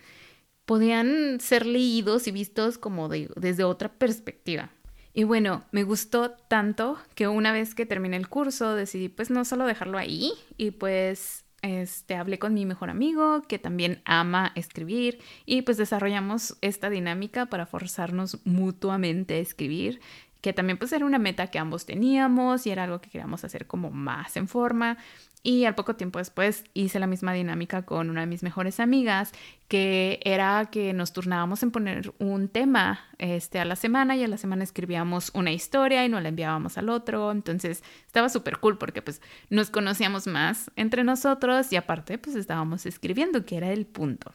podían 0.66 1.40
ser 1.42 1.66
leídos 1.66 2.28
y 2.28 2.32
vistos 2.32 2.78
como 2.78 3.10
desde 3.10 3.64
otra 3.64 3.90
perspectiva. 3.90 4.70
Y 5.14 5.24
bueno, 5.24 5.64
me 5.72 5.84
gustó 5.84 6.32
tanto 6.32 6.98
que 7.14 7.28
una 7.28 7.52
vez 7.52 7.76
que 7.76 7.86
terminé 7.86 8.18
el 8.18 8.28
curso 8.28 8.76
decidí 8.76 9.10
pues 9.10 9.30
no 9.30 9.46
solo 9.46 9.66
dejarlo 9.66 9.98
ahí 9.98 10.32
y 10.58 10.72
pues 10.72 11.46
este, 11.62 12.16
hablé 12.16 12.38
con 12.40 12.54
mi 12.54 12.66
mejor 12.66 12.90
amigo 12.90 13.42
que 13.48 13.60
también 13.60 14.02
ama 14.06 14.52
escribir 14.56 15.20
y 15.46 15.62
pues 15.62 15.78
desarrollamos 15.78 16.58
esta 16.62 16.90
dinámica 16.90 17.46
para 17.46 17.66
forzarnos 17.66 18.40
mutuamente 18.46 19.36
a 19.36 19.40
escribir 19.40 20.02
que 20.42 20.54
también 20.54 20.78
pues 20.78 20.92
era 20.92 21.06
una 21.06 21.18
meta 21.18 21.48
que 21.48 21.60
ambos 21.60 21.86
teníamos 21.86 22.68
y 22.68 22.72
era 22.72 22.84
algo 22.84 23.00
que 23.00 23.10
queríamos 23.10 23.44
hacer 23.44 23.68
como 23.68 23.90
más 23.90 24.38
en 24.38 24.48
forma 24.48 24.98
Y 25.46 25.66
al 25.66 25.76
poco 25.76 25.96
tiempo 25.96 26.18
después 26.18 26.64
hice 26.74 27.00
la 27.00 27.06
misma 27.06 27.32
dinámica 27.32 27.84
con 27.84 28.10
una 28.10 28.22
de 28.22 28.26
mis 28.26 28.42
mejores 28.42 28.80
amigas, 28.80 29.32
que 29.68 30.20
era 30.24 30.72
que 30.72 30.92
nos 30.92 31.14
turnábamos 31.14 31.62
en 31.62 31.70
poner 31.70 32.16
un 32.18 32.48
tema 32.48 33.06
este, 33.20 33.60
a 33.60 33.66
la 33.66 33.76
semana 33.76 34.16
y 34.16 34.24
a 34.24 34.28
la 34.28 34.40
semana 34.40 34.64
escribíamos 34.64 35.30
una 35.36 35.52
historia 35.52 36.04
y 36.04 36.10
nos 36.10 36.24
la 36.24 36.30
enviábamos 36.30 36.80
al 36.80 36.90
otro. 36.90 37.32
Entonces 37.32 37.84
estaba 38.08 38.30
súper 38.30 38.58
cool 38.58 38.80
porque 38.80 39.04
pues 39.04 39.22
nos 39.52 39.70
conocíamos 39.70 40.26
más 40.26 40.72
entre 40.78 41.04
nosotros 41.04 41.72
y 41.72 41.76
aparte 41.76 42.18
pues 42.18 42.36
estábamos 42.36 42.88
escribiendo, 42.88 43.46
que 43.46 43.58
era 43.58 43.72
el 43.72 43.86
punto. 43.86 44.34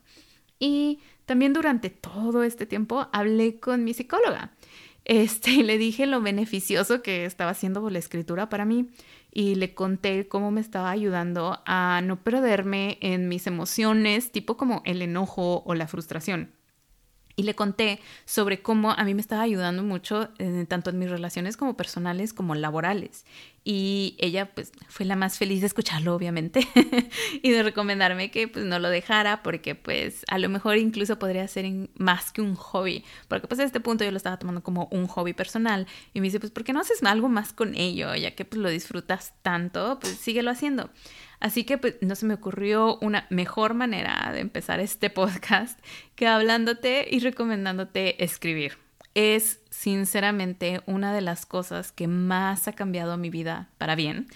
Y 0.60 1.00
también 1.26 1.52
durante 1.52 1.90
todo 1.90 2.44
este 2.44 2.66
tiempo 2.66 3.08
hablé 3.12 3.58
con 3.58 3.82
mi 3.82 3.94
psicóloga. 3.94 4.52
Este, 5.04 5.50
le 5.64 5.76
dije 5.76 6.06
lo 6.06 6.20
beneficioso 6.20 7.02
que 7.02 7.24
estaba 7.24 7.50
haciendo 7.50 7.90
la 7.90 7.98
escritura 7.98 8.48
para 8.48 8.64
mí 8.64 8.90
y 9.32 9.54
le 9.54 9.74
conté 9.74 10.28
cómo 10.28 10.50
me 10.50 10.60
estaba 10.60 10.90
ayudando 10.90 11.60
a 11.66 12.00
no 12.04 12.22
perderme 12.22 12.98
en 13.00 13.28
mis 13.28 13.46
emociones, 13.46 14.32
tipo 14.32 14.56
como 14.56 14.82
el 14.84 15.02
enojo 15.02 15.62
o 15.64 15.74
la 15.74 15.86
frustración 15.86 16.50
y 17.40 17.42
le 17.42 17.54
conté 17.54 18.00
sobre 18.26 18.60
cómo 18.60 18.90
a 18.90 19.02
mí 19.04 19.14
me 19.14 19.22
estaba 19.22 19.40
ayudando 19.40 19.82
mucho 19.82 20.28
eh, 20.38 20.66
tanto 20.68 20.90
en 20.90 20.98
mis 20.98 21.08
relaciones 21.08 21.56
como 21.56 21.74
personales 21.74 22.34
como 22.34 22.54
laborales. 22.54 23.24
Y 23.64 24.14
ella 24.18 24.50
pues 24.54 24.72
fue 24.88 25.06
la 25.06 25.16
más 25.16 25.38
feliz 25.38 25.60
de 25.60 25.66
escucharlo 25.66 26.14
obviamente 26.14 26.66
y 27.42 27.50
de 27.50 27.62
recomendarme 27.62 28.30
que 28.30 28.46
pues 28.46 28.66
no 28.66 28.78
lo 28.78 28.90
dejara 28.90 29.42
porque 29.42 29.74
pues 29.74 30.22
a 30.28 30.38
lo 30.38 30.50
mejor 30.50 30.76
incluso 30.76 31.18
podría 31.18 31.48
ser 31.48 31.64
más 31.96 32.30
que 32.30 32.42
un 32.42 32.56
hobby, 32.56 33.04
porque 33.28 33.48
pues 33.48 33.58
a 33.60 33.64
este 33.64 33.80
punto 33.80 34.04
yo 34.04 34.10
lo 34.10 34.18
estaba 34.18 34.38
tomando 34.38 34.62
como 34.62 34.88
un 34.90 35.06
hobby 35.06 35.32
personal 35.32 35.86
y 36.12 36.20
me 36.20 36.26
dice 36.26 36.40
pues 36.40 36.52
¿por 36.52 36.64
qué 36.64 36.74
no 36.74 36.80
haces 36.80 37.02
algo 37.02 37.30
más 37.30 37.54
con 37.54 37.74
ello? 37.74 38.14
Ya 38.16 38.34
que 38.34 38.44
pues 38.44 38.60
lo 38.60 38.68
disfrutas 38.68 39.32
tanto, 39.40 39.98
pues 39.98 40.14
síguelo 40.14 40.50
haciendo. 40.50 40.90
Así 41.40 41.64
que 41.64 41.78
pues, 41.78 41.96
no 42.02 42.14
se 42.14 42.26
me 42.26 42.34
ocurrió 42.34 42.98
una 42.98 43.26
mejor 43.30 43.74
manera 43.74 44.30
de 44.32 44.40
empezar 44.40 44.78
este 44.78 45.10
podcast 45.10 45.78
que 46.14 46.26
hablándote 46.26 47.08
y 47.10 47.20
recomendándote 47.20 48.22
escribir. 48.22 48.78
Es 49.14 49.60
sinceramente 49.70 50.82
una 50.86 51.12
de 51.12 51.22
las 51.22 51.46
cosas 51.46 51.90
que 51.90 52.06
más 52.06 52.68
ha 52.68 52.72
cambiado 52.72 53.16
mi 53.16 53.30
vida 53.30 53.70
para 53.78 53.96
bien 53.96 54.28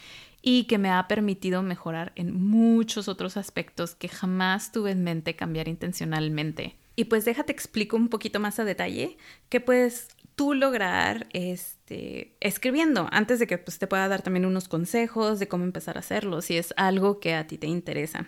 y 0.43 0.65
que 0.65 0.79
me 0.79 0.91
ha 0.91 1.07
permitido 1.07 1.63
mejorar 1.63 2.13
en 2.17 2.35
muchos 2.35 3.09
otros 3.09 3.37
aspectos 3.37 3.95
que 3.95 4.09
jamás 4.09 4.73
tuve 4.73 4.91
en 4.91 5.05
mente 5.05 5.37
cambiar 5.37 5.69
intencionalmente. 5.69 6.77
Y 6.97 7.05
pues 7.05 7.25
déjate 7.25 7.53
explico 7.53 7.97
un 7.97 8.09
poquito 8.09 8.41
más 8.41 8.59
a 8.59 8.65
detalle 8.65 9.17
qué 9.49 9.61
puedes 9.61 10.09
tú 10.37 10.55
lograr 10.55 11.27
este, 11.33 12.37
escribiendo 12.41 13.09
antes 13.13 13.39
de 13.39 13.47
que 13.47 13.59
pues, 13.59 13.79
te 13.79 13.87
pueda 13.87 14.09
dar 14.09 14.23
también 14.23 14.47
unos 14.47 14.69
consejos 14.69 15.39
de 15.39 15.49
cómo 15.49 15.65
empezar 15.65 15.97
a 15.97 16.01
hacerlo 16.01 16.43
si 16.43 16.57
es 16.57 16.75
algo 16.77 17.21
que 17.21 17.35
a 17.35 17.47
ti 17.47 17.59
te 17.59 17.67
interesa. 17.67 18.27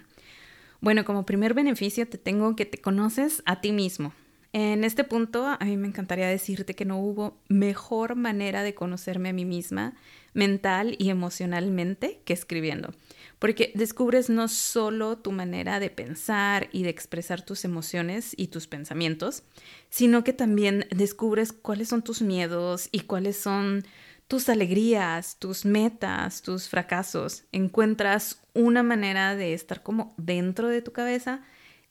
Bueno, 0.81 1.05
como 1.05 1.27
primer 1.27 1.55
beneficio 1.55 2.09
te 2.09 2.19
tengo 2.19 2.55
que 2.55 2.67
te 2.67 2.79
conoces 2.79 3.43
a 3.47 3.61
ti 3.61 3.73
mismo. 3.73 4.13
En 4.53 4.85
este 4.85 5.05
punto 5.05 5.45
a 5.47 5.65
mí 5.65 5.77
me 5.77 5.89
encantaría 5.89 6.29
decirte 6.29 6.75
que 6.75 6.85
no 6.85 6.99
hubo 6.99 7.39
mejor 7.49 8.15
manera 8.15 8.63
de 8.63 8.75
conocerme 8.75 9.31
a 9.31 9.33
mí 9.33 9.45
misma 9.45 9.95
mental 10.33 10.97
y 10.99 11.11
emocionalmente 11.11 12.21
que 12.25 12.33
escribiendo 12.33 12.93
porque 13.39 13.73
descubres 13.75 14.31
no 14.31 14.49
solo 14.49 15.19
tu 15.19 15.33
manera 15.33 15.79
de 15.79 15.91
pensar 15.91 16.69
y 16.73 16.83
de 16.83 16.91
expresar 16.91 17.43
tus 17.43 17.65
emociones 17.65 18.33
y 18.37 18.49
tus 18.49 18.67
pensamientos, 18.67 19.43
sino 19.91 20.25
que 20.25 20.33
también 20.33 20.87
descubres 20.91 21.53
cuáles 21.53 21.89
son 21.89 22.03
tus 22.03 22.23
miedos 22.23 22.89
y 22.93 23.01
cuáles 23.01 23.37
son 23.37 23.85
tus 24.27 24.49
alegrías, 24.49 25.39
tus 25.39 25.65
metas, 25.65 26.43
tus 26.43 26.69
fracasos. 26.69 27.45
Encuentras 27.53 28.43
una 28.55 28.83
manera 28.83 29.37
de 29.37 29.53
estar 29.53 29.83
como 29.83 30.15
dentro 30.17 30.69
de 30.69 30.83
tu 30.83 30.93
cabeza 30.93 31.43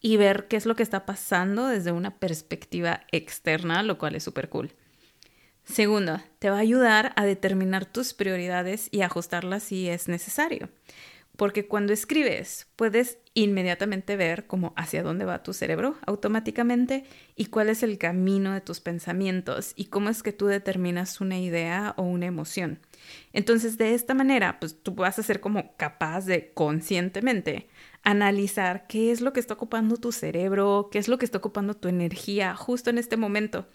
y 0.02 0.18
ver 0.18 0.48
qué 0.48 0.58
es 0.58 0.66
lo 0.66 0.76
que 0.76 0.84
está 0.84 1.06
pasando 1.06 1.68
desde 1.68 1.92
una 1.92 2.18
perspectiva 2.18 3.02
externa, 3.12 3.84
lo 3.84 3.98
cual 3.98 4.16
es 4.16 4.24
súper 4.24 4.50
cool. 4.50 4.74
Segundo, 5.64 6.22
te 6.40 6.50
va 6.50 6.58
a 6.58 6.60
ayudar 6.60 7.14
a 7.16 7.26
determinar 7.26 7.86
tus 7.86 8.14
prioridades 8.14 8.88
y 8.92 9.02
ajustarlas 9.02 9.64
si 9.64 9.90
es 9.90 10.08
necesario 10.08 10.70
porque 11.38 11.68
cuando 11.68 11.94
escribes 11.94 12.68
puedes 12.76 13.18
inmediatamente 13.34 14.16
ver 14.16 14.48
cómo 14.48 14.74
hacia 14.76 15.04
dónde 15.04 15.26
va 15.26 15.44
tu 15.44 15.54
cerebro 15.54 15.98
automáticamente 16.06 17.04
y 17.36 17.48
cuál 17.48 17.70
es 17.70 17.84
el 17.84 17.98
camino 17.98 18.54
de 18.54 18.62
tus 18.62 18.80
pensamientos 18.80 19.74
y 19.76 19.86
cómo 19.86 20.10
es 20.10 20.24
que 20.24 20.32
tú 20.32 20.48
determinas 20.48 21.20
una 21.22 21.38
idea 21.38 21.94
o 21.98 22.04
una 22.04 22.26
emoción. 22.26 22.80
Entonces, 23.34 23.78
de 23.78 23.94
esta 23.94 24.14
manera, 24.14 24.60
pues 24.60 24.82
tú 24.82 24.96
vas 24.96 25.20
a 25.20 25.24
ser 25.24 25.42
como 25.42 25.76
capaz 25.76 26.26
de 26.26 26.52
conscientemente 26.54 27.68
analizar 28.04 28.86
qué 28.88 29.12
es 29.12 29.20
lo 29.20 29.34
que 29.34 29.40
está 29.40 29.56
ocupando 29.56 29.98
tu 29.98 30.12
cerebro, 30.12 30.90
qué 30.92 31.00
es 31.00 31.08
lo 31.08 31.18
que 31.18 31.26
está 31.26 31.40
ocupando 31.40 31.74
tu 31.74 31.88
energía 31.88 32.56
justo 32.56 32.90
en 32.90 32.98
este 32.98 33.18
momento. 33.18 33.68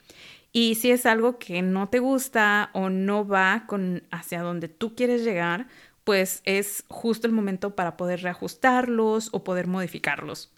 Y 0.52 0.76
si 0.76 0.90
es 0.90 1.06
algo 1.06 1.38
que 1.38 1.62
no 1.62 1.88
te 1.88 2.00
gusta 2.00 2.70
o 2.72 2.90
no 2.90 3.26
va 3.26 3.64
con 3.68 4.02
hacia 4.10 4.42
donde 4.42 4.68
tú 4.68 4.96
quieres 4.96 5.22
llegar, 5.22 5.68
pues 6.04 6.42
es 6.44 6.84
justo 6.88 7.26
el 7.26 7.32
momento 7.32 7.74
para 7.74 7.96
poder 7.96 8.22
reajustarlos 8.22 9.28
o 9.32 9.44
poder 9.44 9.66
modificarlos. 9.66 10.50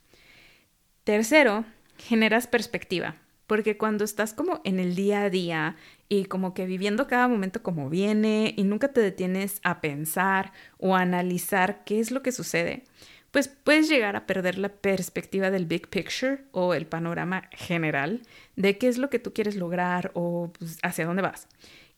Tercero, 1.04 1.64
generas 1.98 2.46
perspectiva, 2.46 3.16
porque 3.46 3.76
cuando 3.76 4.04
estás 4.04 4.34
como 4.34 4.60
en 4.64 4.78
el 4.78 4.94
día 4.94 5.22
a 5.22 5.30
día 5.30 5.76
y 6.08 6.26
como 6.26 6.54
que 6.54 6.66
viviendo 6.66 7.06
cada 7.06 7.28
momento 7.28 7.62
como 7.62 7.90
viene 7.90 8.54
y 8.56 8.64
nunca 8.64 8.88
te 8.88 9.00
detienes 9.00 9.60
a 9.64 9.80
pensar 9.80 10.52
o 10.78 10.94
analizar 10.94 11.84
qué 11.84 12.00
es 12.00 12.10
lo 12.10 12.22
que 12.22 12.32
sucede, 12.32 12.84
pues 13.32 13.48
puedes 13.48 13.88
llegar 13.88 14.14
a 14.14 14.26
perder 14.26 14.58
la 14.58 14.68
perspectiva 14.68 15.50
del 15.50 15.66
big 15.66 15.88
picture 15.88 16.44
o 16.52 16.74
el 16.74 16.86
panorama 16.86 17.48
general 17.50 18.20
de 18.56 18.78
qué 18.78 18.88
es 18.88 18.98
lo 18.98 19.10
que 19.10 19.18
tú 19.18 19.32
quieres 19.32 19.56
lograr 19.56 20.12
o 20.14 20.52
pues, 20.58 20.78
hacia 20.82 21.06
dónde 21.06 21.22
vas. 21.22 21.48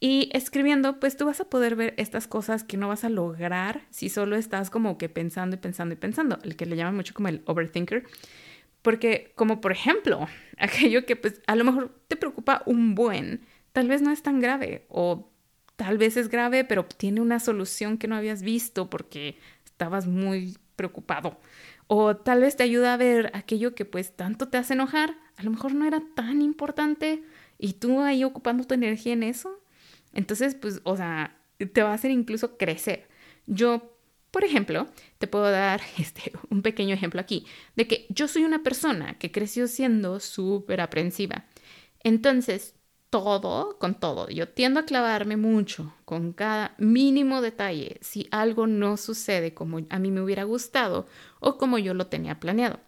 Y 0.04 0.28
escribiendo, 0.34 1.00
pues 1.00 1.16
tú 1.16 1.24
vas 1.24 1.40
a 1.40 1.48
poder 1.48 1.76
ver 1.76 1.94
estas 1.96 2.28
cosas 2.28 2.62
que 2.62 2.76
no 2.76 2.88
vas 2.88 3.04
a 3.04 3.08
lograr 3.08 3.86
si 3.88 4.10
solo 4.10 4.36
estás 4.36 4.68
como 4.68 4.98
que 4.98 5.08
pensando 5.08 5.56
y 5.56 5.58
pensando 5.58 5.94
y 5.94 5.96
pensando, 5.96 6.38
el 6.42 6.56
que 6.56 6.66
le 6.66 6.76
llaman 6.76 6.94
mucho 6.94 7.14
como 7.14 7.28
el 7.28 7.40
overthinker. 7.46 8.04
Porque 8.82 9.32
como 9.34 9.62
por 9.62 9.72
ejemplo, 9.72 10.28
aquello 10.58 11.06
que 11.06 11.16
pues 11.16 11.40
a 11.46 11.56
lo 11.56 11.64
mejor 11.64 11.98
te 12.06 12.16
preocupa 12.16 12.62
un 12.66 12.94
buen, 12.94 13.46
tal 13.72 13.88
vez 13.88 14.02
no 14.02 14.10
es 14.10 14.22
tan 14.22 14.40
grave 14.40 14.84
o 14.90 15.32
tal 15.76 15.96
vez 15.96 16.18
es 16.18 16.28
grave, 16.28 16.64
pero 16.64 16.84
tiene 16.84 17.22
una 17.22 17.40
solución 17.40 17.96
que 17.96 18.06
no 18.06 18.14
habías 18.14 18.42
visto 18.42 18.90
porque 18.90 19.38
estabas 19.64 20.06
muy 20.06 20.58
preocupado. 20.76 21.38
O 21.86 22.14
tal 22.14 22.42
vez 22.42 22.56
te 22.56 22.62
ayuda 22.62 22.92
a 22.92 22.98
ver 22.98 23.30
aquello 23.32 23.74
que 23.74 23.86
pues 23.86 24.14
tanto 24.14 24.48
te 24.48 24.58
hace 24.58 24.74
enojar, 24.74 25.16
a 25.38 25.42
lo 25.44 25.50
mejor 25.50 25.72
no 25.72 25.86
era 25.86 26.02
tan 26.14 26.42
importante 26.42 27.22
y 27.58 27.72
tú 27.72 28.02
ahí 28.02 28.22
ocupando 28.22 28.64
tu 28.64 28.74
energía 28.74 29.14
en 29.14 29.22
eso 29.22 29.63
entonces, 30.14 30.54
pues, 30.54 30.80
o 30.84 30.96
sea, 30.96 31.36
te 31.72 31.82
va 31.82 31.90
a 31.90 31.94
hacer 31.94 32.10
incluso 32.10 32.56
crecer. 32.56 33.08
Yo, 33.46 33.96
por 34.30 34.44
ejemplo, 34.44 34.88
te 35.18 35.26
puedo 35.26 35.50
dar 35.50 35.80
este, 35.98 36.32
un 36.50 36.62
pequeño 36.62 36.94
ejemplo 36.94 37.20
aquí, 37.20 37.46
de 37.76 37.86
que 37.86 38.06
yo 38.08 38.28
soy 38.28 38.44
una 38.44 38.62
persona 38.62 39.18
que 39.18 39.32
creció 39.32 39.68
siendo 39.68 40.20
súper 40.20 40.80
aprensiva. 40.80 41.46
Entonces, 42.02 42.74
todo, 43.10 43.78
con 43.78 43.94
todo, 43.94 44.28
yo 44.28 44.48
tiendo 44.48 44.80
a 44.80 44.84
clavarme 44.86 45.36
mucho 45.36 45.94
con 46.04 46.32
cada 46.32 46.74
mínimo 46.78 47.40
detalle 47.42 47.98
si 48.00 48.26
algo 48.32 48.66
no 48.66 48.96
sucede 48.96 49.54
como 49.54 49.78
a 49.88 49.98
mí 50.00 50.10
me 50.10 50.20
hubiera 50.20 50.42
gustado 50.42 51.06
o 51.38 51.56
como 51.56 51.78
yo 51.78 51.94
lo 51.94 52.08
tenía 52.08 52.40
planeado. 52.40 52.80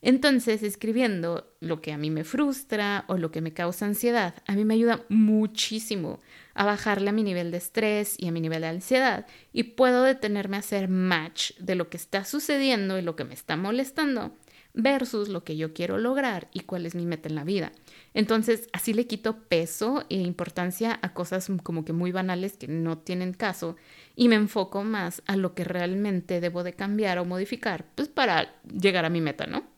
Entonces, 0.00 0.62
escribiendo 0.62 1.52
lo 1.60 1.80
que 1.80 1.92
a 1.92 1.98
mí 1.98 2.10
me 2.10 2.22
frustra 2.22 3.04
o 3.08 3.16
lo 3.16 3.32
que 3.32 3.40
me 3.40 3.52
causa 3.52 3.86
ansiedad, 3.86 4.34
a 4.46 4.54
mí 4.54 4.64
me 4.64 4.74
ayuda 4.74 5.04
muchísimo 5.08 6.20
a 6.54 6.64
bajarle 6.64 7.10
a 7.10 7.12
mi 7.12 7.24
nivel 7.24 7.50
de 7.50 7.58
estrés 7.58 8.14
y 8.18 8.28
a 8.28 8.32
mi 8.32 8.40
nivel 8.40 8.62
de 8.62 8.68
ansiedad 8.68 9.26
y 9.52 9.64
puedo 9.64 10.02
detenerme 10.04 10.56
a 10.56 10.60
hacer 10.60 10.88
match 10.88 11.52
de 11.58 11.74
lo 11.74 11.88
que 11.90 11.96
está 11.96 12.24
sucediendo 12.24 12.98
y 12.98 13.02
lo 13.02 13.16
que 13.16 13.24
me 13.24 13.34
está 13.34 13.56
molestando 13.56 14.36
versus 14.74 15.28
lo 15.28 15.42
que 15.42 15.56
yo 15.56 15.74
quiero 15.74 15.98
lograr 15.98 16.48
y 16.52 16.60
cuál 16.60 16.86
es 16.86 16.94
mi 16.94 17.04
meta 17.04 17.28
en 17.28 17.34
la 17.34 17.42
vida. 17.42 17.72
Entonces, 18.14 18.68
así 18.72 18.94
le 18.94 19.08
quito 19.08 19.48
peso 19.48 20.04
e 20.08 20.16
importancia 20.16 20.98
a 21.02 21.12
cosas 21.12 21.50
como 21.64 21.84
que 21.84 21.92
muy 21.92 22.12
banales 22.12 22.56
que 22.56 22.68
no 22.68 22.98
tienen 22.98 23.32
caso 23.32 23.76
y 24.14 24.28
me 24.28 24.36
enfoco 24.36 24.84
más 24.84 25.22
a 25.26 25.36
lo 25.36 25.54
que 25.54 25.64
realmente 25.64 26.40
debo 26.40 26.62
de 26.62 26.74
cambiar 26.74 27.18
o 27.18 27.24
modificar, 27.24 27.86
pues 27.96 28.08
para 28.08 28.54
llegar 28.64 29.04
a 29.04 29.10
mi 29.10 29.20
meta, 29.20 29.46
¿no? 29.46 29.77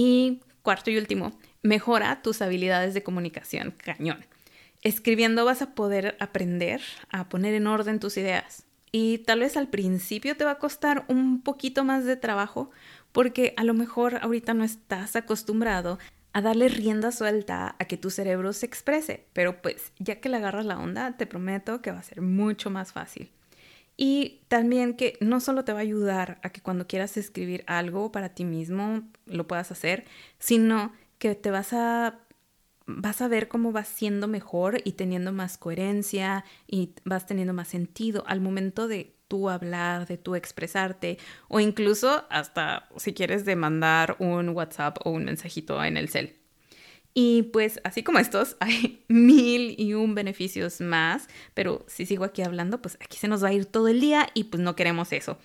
Y 0.00 0.42
cuarto 0.62 0.92
y 0.92 0.96
último, 0.96 1.32
mejora 1.60 2.22
tus 2.22 2.40
habilidades 2.40 2.94
de 2.94 3.02
comunicación, 3.02 3.74
cañón. 3.76 4.24
Escribiendo 4.80 5.44
vas 5.44 5.60
a 5.60 5.74
poder 5.74 6.16
aprender 6.20 6.80
a 7.10 7.28
poner 7.28 7.52
en 7.54 7.66
orden 7.66 7.98
tus 7.98 8.16
ideas. 8.16 8.64
Y 8.92 9.18
tal 9.18 9.40
vez 9.40 9.56
al 9.56 9.66
principio 9.66 10.36
te 10.36 10.44
va 10.44 10.52
a 10.52 10.58
costar 10.60 11.04
un 11.08 11.42
poquito 11.42 11.82
más 11.82 12.04
de 12.04 12.14
trabajo 12.14 12.70
porque 13.10 13.54
a 13.56 13.64
lo 13.64 13.74
mejor 13.74 14.20
ahorita 14.22 14.54
no 14.54 14.62
estás 14.62 15.16
acostumbrado 15.16 15.98
a 16.32 16.42
darle 16.42 16.68
rienda 16.68 17.10
suelta 17.10 17.74
a 17.80 17.84
que 17.86 17.96
tu 17.96 18.10
cerebro 18.10 18.52
se 18.52 18.66
exprese, 18.66 19.26
pero 19.32 19.60
pues 19.60 19.92
ya 19.98 20.20
que 20.20 20.28
le 20.28 20.36
agarras 20.36 20.64
la 20.64 20.78
onda, 20.78 21.16
te 21.16 21.26
prometo 21.26 21.82
que 21.82 21.90
va 21.90 21.98
a 21.98 22.04
ser 22.04 22.22
mucho 22.22 22.70
más 22.70 22.92
fácil. 22.92 23.32
Y 24.00 24.42
también 24.46 24.94
que 24.94 25.18
no 25.20 25.40
solo 25.40 25.64
te 25.64 25.72
va 25.72 25.80
a 25.80 25.82
ayudar 25.82 26.38
a 26.44 26.50
que 26.50 26.62
cuando 26.62 26.86
quieras 26.86 27.16
escribir 27.16 27.64
algo 27.66 28.12
para 28.12 28.28
ti 28.30 28.44
mismo 28.44 29.02
lo 29.26 29.48
puedas 29.48 29.72
hacer, 29.72 30.04
sino 30.38 30.92
que 31.18 31.34
te 31.34 31.50
vas 31.50 31.72
a 31.72 32.20
vas 32.86 33.20
a 33.20 33.28
ver 33.28 33.48
cómo 33.48 33.72
vas 33.72 33.88
siendo 33.88 34.28
mejor 34.28 34.80
y 34.84 34.92
teniendo 34.92 35.32
más 35.32 35.58
coherencia 35.58 36.44
y 36.66 36.94
vas 37.04 37.26
teniendo 37.26 37.52
más 37.52 37.68
sentido 37.68 38.24
al 38.26 38.40
momento 38.40 38.88
de 38.88 39.16
tú 39.26 39.50
hablar, 39.50 40.06
de 40.06 40.16
tú 40.16 40.36
expresarte 40.36 41.18
o 41.48 41.60
incluso 41.60 42.24
hasta 42.30 42.88
si 42.96 43.12
quieres 43.14 43.44
de 43.44 43.56
mandar 43.56 44.16
un 44.20 44.50
WhatsApp 44.50 44.98
o 45.04 45.10
un 45.10 45.24
mensajito 45.24 45.82
en 45.84 45.96
el 45.96 46.08
cel. 46.08 46.37
Y 47.20 47.42
pues 47.42 47.80
así 47.82 48.04
como 48.04 48.20
estos, 48.20 48.56
hay 48.60 49.04
mil 49.08 49.74
y 49.76 49.94
un 49.94 50.14
beneficios 50.14 50.80
más, 50.80 51.26
pero 51.52 51.84
si 51.88 52.06
sigo 52.06 52.22
aquí 52.22 52.42
hablando, 52.42 52.80
pues 52.80 52.96
aquí 53.00 53.18
se 53.18 53.26
nos 53.26 53.42
va 53.42 53.48
a 53.48 53.52
ir 53.52 53.66
todo 53.66 53.88
el 53.88 54.00
día 54.00 54.28
y 54.34 54.44
pues 54.44 54.62
no 54.62 54.76
queremos 54.76 55.12
eso. 55.12 55.36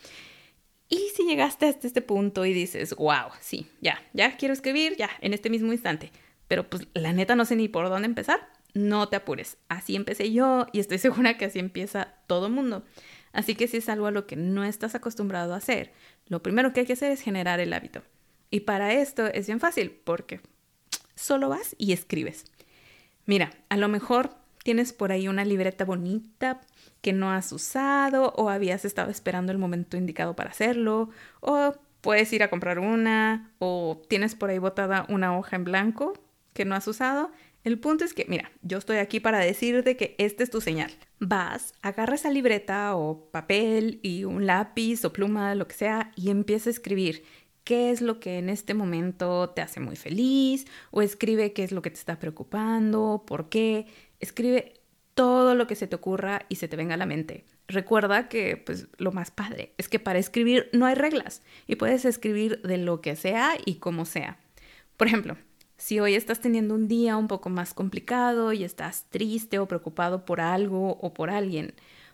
Y 0.87 0.99
si 1.15 1.23
llegaste 1.23 1.65
hasta 1.65 1.87
este 1.87 2.03
punto 2.03 2.45
y 2.45 2.53
dices, 2.53 2.95
wow, 2.95 3.31
sí, 3.41 3.65
ya, 3.81 3.99
ya 4.13 4.37
quiero 4.37 4.53
escribir, 4.53 4.95
ya, 4.97 5.09
en 5.19 5.33
este 5.33 5.49
mismo 5.49 5.73
instante, 5.73 6.11
pero 6.47 6.69
pues 6.69 6.87
la 6.93 7.11
neta 7.11 7.35
no 7.35 7.43
sé 7.43 7.55
ni 7.55 7.67
por 7.69 7.89
dónde 7.89 8.05
empezar, 8.05 8.47
no 8.75 9.09
te 9.09 9.15
apures. 9.15 9.57
Así 9.67 9.95
empecé 9.95 10.31
yo 10.31 10.67
y 10.73 10.79
estoy 10.79 10.97
segura 10.99 11.39
que 11.39 11.45
así 11.45 11.57
empieza 11.57 12.13
todo 12.27 12.51
mundo. 12.51 12.85
Así 13.31 13.55
que 13.55 13.67
si 13.67 13.77
es 13.77 13.89
algo 13.89 14.05
a 14.05 14.11
lo 14.11 14.27
que 14.27 14.35
no 14.35 14.63
estás 14.63 14.93
acostumbrado 14.93 15.55
a 15.55 15.57
hacer, 15.57 15.91
lo 16.27 16.43
primero 16.43 16.71
que 16.71 16.81
hay 16.81 16.85
que 16.85 16.93
hacer 16.93 17.11
es 17.11 17.21
generar 17.21 17.59
el 17.59 17.73
hábito. 17.73 18.03
Y 18.51 18.59
para 18.59 18.93
esto 18.93 19.25
es 19.25 19.47
bien 19.47 19.59
fácil 19.59 19.89
porque 19.89 20.39
solo 21.15 21.49
vas 21.49 21.75
y 21.77 21.93
escribes. 21.93 22.45
Mira, 23.25 23.51
a 23.69 23.77
lo 23.77 23.87
mejor 23.87 24.31
tienes 24.63 24.93
por 24.93 25.11
ahí 25.11 25.27
una 25.27 25.45
libreta 25.45 25.85
bonita 25.85 26.61
que 27.01 27.13
no 27.13 27.31
has 27.31 27.51
usado 27.51 28.33
o 28.35 28.49
habías 28.49 28.85
estado 28.85 29.11
esperando 29.11 29.51
el 29.51 29.57
momento 29.57 29.97
indicado 29.97 30.35
para 30.35 30.51
hacerlo 30.51 31.09
o 31.41 31.73
puedes 32.01 32.31
ir 32.33 32.43
a 32.43 32.49
comprar 32.49 32.79
una 32.79 33.51
o 33.59 34.01
tienes 34.09 34.35
por 34.35 34.49
ahí 34.49 34.57
botada 34.57 35.05
una 35.09 35.37
hoja 35.37 35.55
en 35.55 35.63
blanco 35.63 36.13
que 36.53 36.65
no 36.65 36.75
has 36.75 36.87
usado. 36.87 37.31
El 37.63 37.79
punto 37.79 38.03
es 38.03 38.13
que, 38.13 38.25
mira, 38.27 38.51
yo 38.61 38.77
estoy 38.77 38.97
aquí 38.97 39.21
para 39.21 39.39
decirte 39.39 39.95
que 39.95 40.15
esta 40.17 40.43
es 40.43 40.49
tu 40.49 40.59
señal. 40.59 40.91
Vas, 41.19 41.73
agarra 41.81 42.15
esa 42.15 42.29
libreta 42.29 42.93
o 42.95 43.29
papel 43.31 44.01
y 44.03 44.25
un 44.25 44.45
lápiz 44.45 45.05
o 45.05 45.13
pluma, 45.13 45.55
lo 45.55 45.65
que 45.67 45.75
sea, 45.75 46.11
y 46.17 46.29
empieza 46.29 46.69
a 46.69 46.71
escribir 46.71 47.23
qué 47.63 47.91
es 47.91 48.01
lo 48.01 48.19
que 48.19 48.37
en 48.37 48.49
este 48.49 48.73
momento 48.73 49.49
te 49.51 49.61
hace 49.61 49.79
muy 49.79 49.95
feliz, 49.95 50.65
o 50.91 51.01
escribe 51.01 51.53
qué 51.53 51.63
es 51.63 51.71
lo 51.71 51.81
que 51.81 51.89
te 51.89 51.97
está 51.97 52.19
preocupando, 52.19 53.23
por 53.25 53.49
qué. 53.49 53.87
Escribe 54.19 54.81
todo 55.13 55.55
lo 55.55 55.67
que 55.67 55.75
se 55.75 55.87
te 55.87 55.95
ocurra 55.95 56.45
y 56.49 56.55
se 56.55 56.67
te 56.67 56.75
venga 56.75 56.95
a 56.95 56.97
la 56.97 57.05
mente. 57.05 57.45
Recuerda 57.67 58.27
que 58.27 58.57
pues 58.57 58.87
lo 58.97 59.11
más 59.11 59.31
padre 59.31 59.73
es 59.77 59.87
que 59.87 59.99
para 59.99 60.19
escribir 60.19 60.69
no 60.73 60.85
hay 60.85 60.95
reglas 60.95 61.41
y 61.65 61.75
puedes 61.75 62.03
escribir 62.05 62.61
de 62.61 62.77
lo 62.77 63.01
que 63.01 63.15
sea 63.15 63.53
y 63.65 63.75
como 63.75 64.05
sea. 64.05 64.37
Por 64.97 65.07
ejemplo, 65.07 65.37
si 65.77 65.99
hoy 65.99 66.15
estás 66.15 66.39
teniendo 66.41 66.75
un 66.75 66.87
día 66.87 67.17
un 67.17 67.27
poco 67.27 67.49
más 67.49 67.73
complicado 67.73 68.53
y 68.53 68.63
estás 68.63 69.05
triste 69.09 69.59
o 69.59 69.67
preocupado 69.67 70.25
por 70.25 70.41
algo 70.41 70.97
o 71.01 71.13
por 71.13 71.29
alguien, 71.29 71.73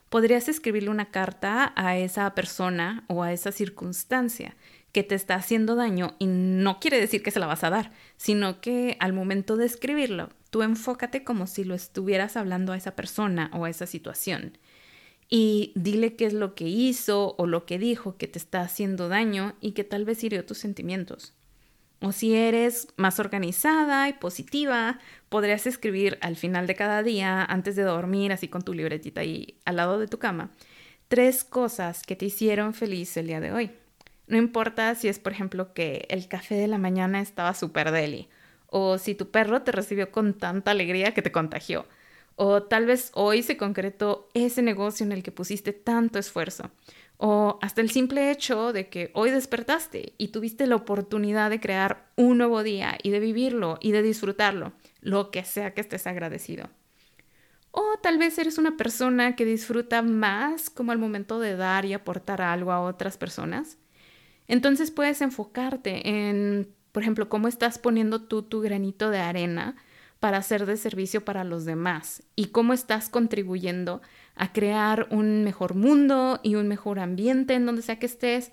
podrías 0.10 0.50
escribirle 0.50 0.90
una 0.90 1.12
carta 1.12 1.74
a 1.76 1.98
esa 1.98 2.34
persona 2.36 3.04
o 3.08 3.24
a 3.24 3.34
esa 3.34 3.52
circunstancia 3.52 4.56
que 4.92 5.04
te 5.04 5.16
está 5.16 5.36
haciendo 5.36 5.76
daño 5.76 6.16
y 6.20 6.26
no 6.28 6.80
quiere 6.80 7.00
decir 7.00 7.22
que 7.24 7.32
se 7.32 7.40
la 7.40 7.48
vas 7.48 7.64
a 7.64 7.70
dar, 7.70 7.92
sino 8.18 8.62
que 8.62 8.98
al 9.00 9.14
momento 9.14 9.56
de 9.56 9.66
escribirlo, 9.66 10.30
tú 10.50 10.64
enfócate 10.64 11.24
como 11.24 11.48
si 11.48 11.64
lo 11.64 11.76
estuvieras 11.76 12.38
hablando 12.38 12.74
a 12.74 12.78
esa 12.78 12.96
persona 12.96 13.52
o 13.54 13.66
a 13.66 13.70
esa 13.70 13.86
situación 13.86 14.58
y 15.30 15.72
dile 15.76 16.16
qué 16.16 16.26
es 16.26 16.34
lo 16.34 16.56
que 16.56 16.68
hizo 16.68 17.36
o 17.38 17.46
lo 17.46 17.66
que 17.66 17.78
dijo 17.78 18.18
que 18.18 18.28
te 18.28 18.40
está 18.40 18.62
haciendo 18.62 19.08
daño 19.10 19.56
y 19.62 19.72
que 19.74 19.84
tal 19.84 20.04
vez 20.04 20.24
hirió 20.24 20.44
tus 20.44 20.58
sentimientos. 20.58 21.36
O 22.02 22.12
si 22.12 22.34
eres 22.34 22.88
más 22.96 23.20
organizada 23.20 24.10
y 24.10 24.14
positiva, 24.14 25.00
podrías 25.28 25.68
escribir 25.68 26.18
al 26.22 26.36
final 26.36 26.66
de 26.66 26.76
cada 26.76 27.04
día, 27.04 27.44
antes 27.44 27.76
de 27.76 27.84
dormir, 27.84 28.32
así 28.32 28.48
con 28.48 28.64
tu 28.64 28.74
libretita 28.74 29.22
ahí 29.22 29.60
al 29.66 29.76
lado 29.76 30.00
de 30.00 30.08
tu 30.08 30.18
cama, 30.18 30.50
tres 31.10 31.44
cosas 31.44 32.02
que 32.04 32.16
te 32.16 32.26
hicieron 32.26 32.74
feliz 32.74 33.16
el 33.18 33.28
día 33.28 33.42
de 33.42 33.52
hoy. 33.52 33.72
No 34.30 34.38
importa 34.38 34.94
si 34.94 35.08
es, 35.08 35.18
por 35.18 35.32
ejemplo, 35.32 35.74
que 35.74 36.06
el 36.10 36.28
café 36.28 36.54
de 36.54 36.68
la 36.68 36.78
mañana 36.78 37.20
estaba 37.20 37.56
súper 37.56 37.92
deli, 37.92 38.30
o 38.68 39.00
si 39.00 39.16
tu 39.16 39.32
perro 39.32 39.64
te 39.64 39.72
recibió 39.72 40.12
con 40.12 40.36
tanta 40.36 40.70
alegría 40.70 41.16
que 41.16 41.24
te 41.24 41.32
contagió, 41.32 41.88
o 42.36 42.62
tal 42.62 42.86
vez 42.86 43.10
hoy 43.16 43.42
se 43.42 43.58
concretó 43.58 44.30
ese 44.36 44.62
negocio 44.62 45.04
en 45.04 45.14
el 45.14 45.24
que 45.24 45.32
pusiste 45.32 45.74
tanto 45.74 46.20
esfuerzo, 46.20 46.70
o 47.18 47.58
hasta 47.64 47.82
el 47.82 47.90
simple 47.90 48.30
hecho 48.30 48.72
de 48.72 48.88
que 48.88 49.10
hoy 49.16 49.32
despertaste 49.32 50.14
y 50.20 50.28
tuviste 50.28 50.68
la 50.68 50.76
oportunidad 50.76 51.50
de 51.50 51.60
crear 51.60 52.06
un 52.16 52.38
nuevo 52.38 52.62
día 52.62 53.00
y 53.02 53.10
de 53.10 53.20
vivirlo 53.20 53.80
y 53.82 53.94
de 53.94 54.04
disfrutarlo, 54.04 54.74
lo 55.02 55.32
que 55.32 55.44
sea 55.44 55.74
que 55.74 55.82
estés 55.82 56.06
agradecido. 56.06 56.70
O 57.72 57.98
tal 58.04 58.20
vez 58.20 58.38
eres 58.38 58.60
una 58.60 58.78
persona 58.78 59.36
que 59.36 59.44
disfruta 59.44 60.04
más 60.04 60.70
como 60.70 60.92
al 60.92 61.00
momento 61.00 61.40
de 61.40 61.56
dar 61.56 61.86
y 61.86 61.94
aportar 61.94 62.44
algo 62.44 62.72
a 62.72 62.82
otras 62.82 63.18
personas. 63.18 63.79
Entonces 64.50 64.90
puedes 64.90 65.22
enfocarte 65.22 66.10
en, 66.10 66.74
por 66.92 67.04
ejemplo, 67.04 67.30
cómo 67.30 67.48
estás 67.48 67.78
poniendo 67.78 68.24
tú 68.24 68.42
tu 68.42 68.60
granito 68.60 69.12
de 69.12 69.20
arena 69.20 69.76
para 70.20 70.42
ser 70.42 70.66
de 70.66 70.76
servicio 70.76 71.24
para 71.24 71.44
los 71.44 71.66
demás 71.66 72.24
y 72.36 72.48
cómo 72.48 72.74
estás 72.74 73.10
contribuyendo 73.10 74.02
a 74.36 74.52
crear 74.52 75.08
un 75.12 75.44
mejor 75.44 75.76
mundo 75.76 76.40
y 76.44 76.56
un 76.56 76.68
mejor 76.68 77.00
ambiente 77.00 77.54
en 77.54 77.68
donde 77.68 77.84
sea 77.84 78.00
que 78.00 78.08
estés. 78.08 78.52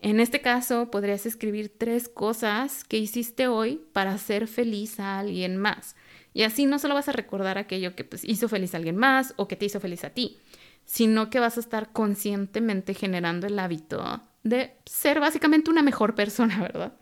En 0.00 0.20
este 0.20 0.42
caso, 0.42 0.90
podrías 0.90 1.24
escribir 1.24 1.72
tres 1.76 2.10
cosas 2.10 2.84
que 2.84 2.98
hiciste 2.98 3.48
hoy 3.48 3.80
para 3.94 4.12
hacer 4.12 4.48
feliz 4.48 5.00
a 5.00 5.18
alguien 5.18 5.56
más. 5.56 5.96
Y 6.34 6.42
así 6.42 6.66
no 6.66 6.78
solo 6.78 6.94
vas 6.94 7.08
a 7.08 7.12
recordar 7.12 7.56
aquello 7.56 7.96
que 7.96 8.04
pues, 8.04 8.22
hizo 8.22 8.50
feliz 8.50 8.74
a 8.74 8.76
alguien 8.76 8.96
más 8.96 9.32
o 9.36 9.48
que 9.48 9.56
te 9.56 9.64
hizo 9.64 9.80
feliz 9.80 10.04
a 10.04 10.10
ti, 10.10 10.38
sino 10.84 11.30
que 11.30 11.40
vas 11.40 11.56
a 11.56 11.60
estar 11.60 11.90
conscientemente 11.90 12.92
generando 12.92 13.46
el 13.46 13.58
hábito 13.58 14.22
de 14.42 14.76
ser 14.86 15.20
básicamente 15.20 15.70
una 15.70 15.82
mejor 15.82 16.14
persona, 16.14 16.60
¿verdad? 16.62 16.94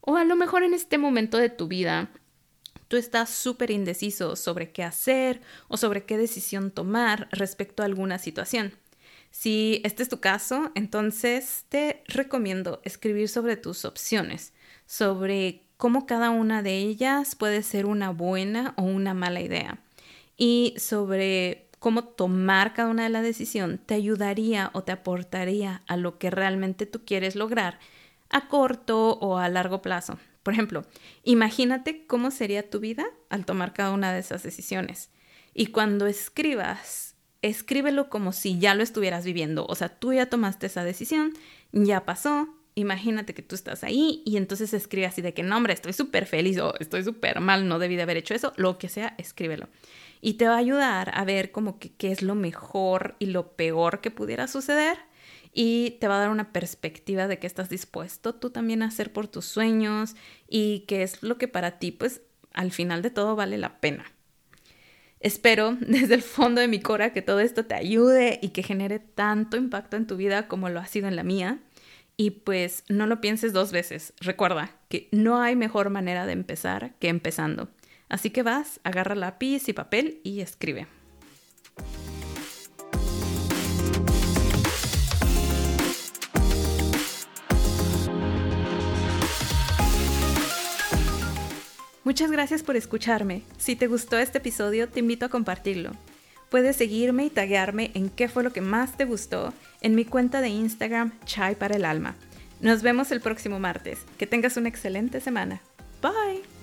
O 0.00 0.16
a 0.16 0.24
lo 0.24 0.36
mejor 0.36 0.62
en 0.62 0.74
este 0.74 0.98
momento 0.98 1.38
de 1.38 1.48
tu 1.48 1.68
vida 1.68 2.10
tú 2.88 2.96
estás 2.96 3.30
súper 3.30 3.70
indeciso 3.70 4.36
sobre 4.36 4.70
qué 4.70 4.82
hacer 4.82 5.40
o 5.68 5.76
sobre 5.76 6.04
qué 6.04 6.18
decisión 6.18 6.70
tomar 6.70 7.28
respecto 7.32 7.82
a 7.82 7.86
alguna 7.86 8.18
situación. 8.18 8.74
Si 9.30 9.80
este 9.84 10.02
es 10.02 10.08
tu 10.08 10.20
caso, 10.20 10.70
entonces 10.74 11.64
te 11.68 12.04
recomiendo 12.06 12.80
escribir 12.84 13.28
sobre 13.28 13.56
tus 13.56 13.84
opciones, 13.84 14.52
sobre 14.86 15.64
cómo 15.76 16.06
cada 16.06 16.30
una 16.30 16.62
de 16.62 16.76
ellas 16.78 17.34
puede 17.34 17.62
ser 17.62 17.86
una 17.86 18.10
buena 18.10 18.74
o 18.76 18.82
una 18.82 19.12
mala 19.12 19.40
idea 19.40 19.80
y 20.36 20.74
sobre 20.78 21.63
cómo 21.84 22.04
tomar 22.04 22.72
cada 22.72 22.88
una 22.88 23.02
de 23.02 23.10
la 23.10 23.20
decisión 23.20 23.76
te 23.76 23.92
ayudaría 23.92 24.70
o 24.72 24.84
te 24.84 24.92
aportaría 24.92 25.82
a 25.86 25.98
lo 25.98 26.16
que 26.18 26.30
realmente 26.30 26.86
tú 26.86 27.04
quieres 27.04 27.36
lograr 27.36 27.78
a 28.30 28.48
corto 28.48 29.18
o 29.18 29.36
a 29.36 29.50
largo 29.50 29.82
plazo. 29.82 30.18
Por 30.42 30.54
ejemplo, 30.54 30.86
imagínate 31.24 32.06
cómo 32.06 32.30
sería 32.30 32.70
tu 32.70 32.80
vida 32.80 33.04
al 33.28 33.44
tomar 33.44 33.74
cada 33.74 33.90
una 33.90 34.14
de 34.14 34.20
esas 34.20 34.42
decisiones. 34.42 35.10
Y 35.52 35.66
cuando 35.66 36.06
escribas, 36.06 37.16
escríbelo 37.42 38.08
como 38.08 38.32
si 38.32 38.58
ya 38.58 38.74
lo 38.74 38.82
estuvieras 38.82 39.26
viviendo. 39.26 39.66
O 39.68 39.74
sea, 39.74 39.90
tú 39.90 40.14
ya 40.14 40.30
tomaste 40.30 40.68
esa 40.68 40.84
decisión, 40.84 41.34
ya 41.72 42.06
pasó. 42.06 42.48
Imagínate 42.76 43.34
que 43.34 43.42
tú 43.42 43.54
estás 43.54 43.84
ahí 43.84 44.22
y 44.24 44.38
entonces 44.38 44.72
escribe 44.72 45.04
así 45.04 45.20
de 45.20 45.34
que 45.34 45.42
no, 45.42 45.54
hombre, 45.54 45.74
estoy 45.74 45.92
súper 45.92 46.24
feliz 46.24 46.56
o 46.56 46.72
estoy 46.80 47.04
súper 47.04 47.40
mal, 47.40 47.68
no 47.68 47.78
debí 47.78 47.96
de 47.96 48.02
haber 48.04 48.16
hecho 48.16 48.32
eso, 48.32 48.54
lo 48.56 48.78
que 48.78 48.88
sea, 48.88 49.14
escríbelo. 49.18 49.68
Y 50.26 50.34
te 50.34 50.48
va 50.48 50.54
a 50.54 50.58
ayudar 50.58 51.10
a 51.12 51.22
ver 51.26 51.52
como 51.52 51.78
que 51.78 51.92
qué 51.92 52.10
es 52.10 52.22
lo 52.22 52.34
mejor 52.34 53.14
y 53.18 53.26
lo 53.26 53.56
peor 53.56 54.00
que 54.00 54.10
pudiera 54.10 54.48
suceder 54.48 54.96
y 55.52 55.98
te 56.00 56.08
va 56.08 56.16
a 56.16 56.20
dar 56.20 56.30
una 56.30 56.50
perspectiva 56.50 57.28
de 57.28 57.38
que 57.38 57.46
estás 57.46 57.68
dispuesto 57.68 58.34
tú 58.34 58.48
también 58.48 58.82
a 58.82 58.86
hacer 58.86 59.12
por 59.12 59.28
tus 59.28 59.44
sueños 59.44 60.16
y 60.48 60.86
que 60.88 61.02
es 61.02 61.22
lo 61.22 61.36
que 61.36 61.46
para 61.46 61.78
ti 61.78 61.92
pues 61.92 62.22
al 62.54 62.72
final 62.72 63.02
de 63.02 63.10
todo 63.10 63.36
vale 63.36 63.58
la 63.58 63.80
pena. 63.80 64.06
Espero 65.20 65.76
desde 65.80 66.14
el 66.14 66.22
fondo 66.22 66.62
de 66.62 66.68
mi 66.68 66.80
cora 66.80 67.12
que 67.12 67.20
todo 67.20 67.40
esto 67.40 67.66
te 67.66 67.74
ayude 67.74 68.38
y 68.40 68.48
que 68.48 68.62
genere 68.62 69.00
tanto 69.00 69.58
impacto 69.58 69.98
en 69.98 70.06
tu 70.06 70.16
vida 70.16 70.48
como 70.48 70.70
lo 70.70 70.80
ha 70.80 70.86
sido 70.86 71.06
en 71.06 71.16
la 71.16 71.22
mía. 71.22 71.58
Y 72.16 72.30
pues 72.30 72.84
no 72.88 73.06
lo 73.06 73.20
pienses 73.20 73.52
dos 73.52 73.72
veces. 73.72 74.14
Recuerda 74.20 74.70
que 74.88 75.10
no 75.12 75.42
hay 75.42 75.54
mejor 75.54 75.90
manera 75.90 76.24
de 76.24 76.32
empezar 76.32 76.94
que 76.98 77.08
empezando. 77.08 77.68
Así 78.08 78.30
que 78.30 78.42
vas, 78.42 78.80
agarra 78.84 79.14
lápiz 79.14 79.68
y 79.68 79.72
papel 79.72 80.20
y 80.24 80.40
escribe. 80.40 80.86
Muchas 92.04 92.30
gracias 92.30 92.62
por 92.62 92.76
escucharme. 92.76 93.42
Si 93.56 93.76
te 93.76 93.86
gustó 93.86 94.18
este 94.18 94.38
episodio, 94.38 94.88
te 94.88 95.00
invito 95.00 95.24
a 95.26 95.30
compartirlo. 95.30 95.92
puedes 96.50 96.76
seguirme 96.76 97.24
y 97.24 97.30
taguearme 97.30 97.90
en 97.94 98.10
qué 98.10 98.28
fue 98.28 98.44
lo 98.44 98.52
que 98.52 98.60
más 98.60 98.96
te 98.96 99.06
gustó 99.06 99.52
en 99.80 99.96
mi 99.96 100.04
cuenta 100.04 100.40
de 100.40 100.50
Instagram 100.50 101.18
Chai 101.24 101.56
para 101.56 101.74
el 101.74 101.84
Alma. 101.84 102.14
Nos 102.60 102.82
vemos 102.82 103.10
el 103.10 103.20
próximo 103.20 103.58
martes. 103.58 103.98
Que 104.18 104.28
tengas 104.28 104.56
una 104.56 104.68
excelente 104.68 105.20
semana. 105.20 105.60
Bye. 106.00 106.53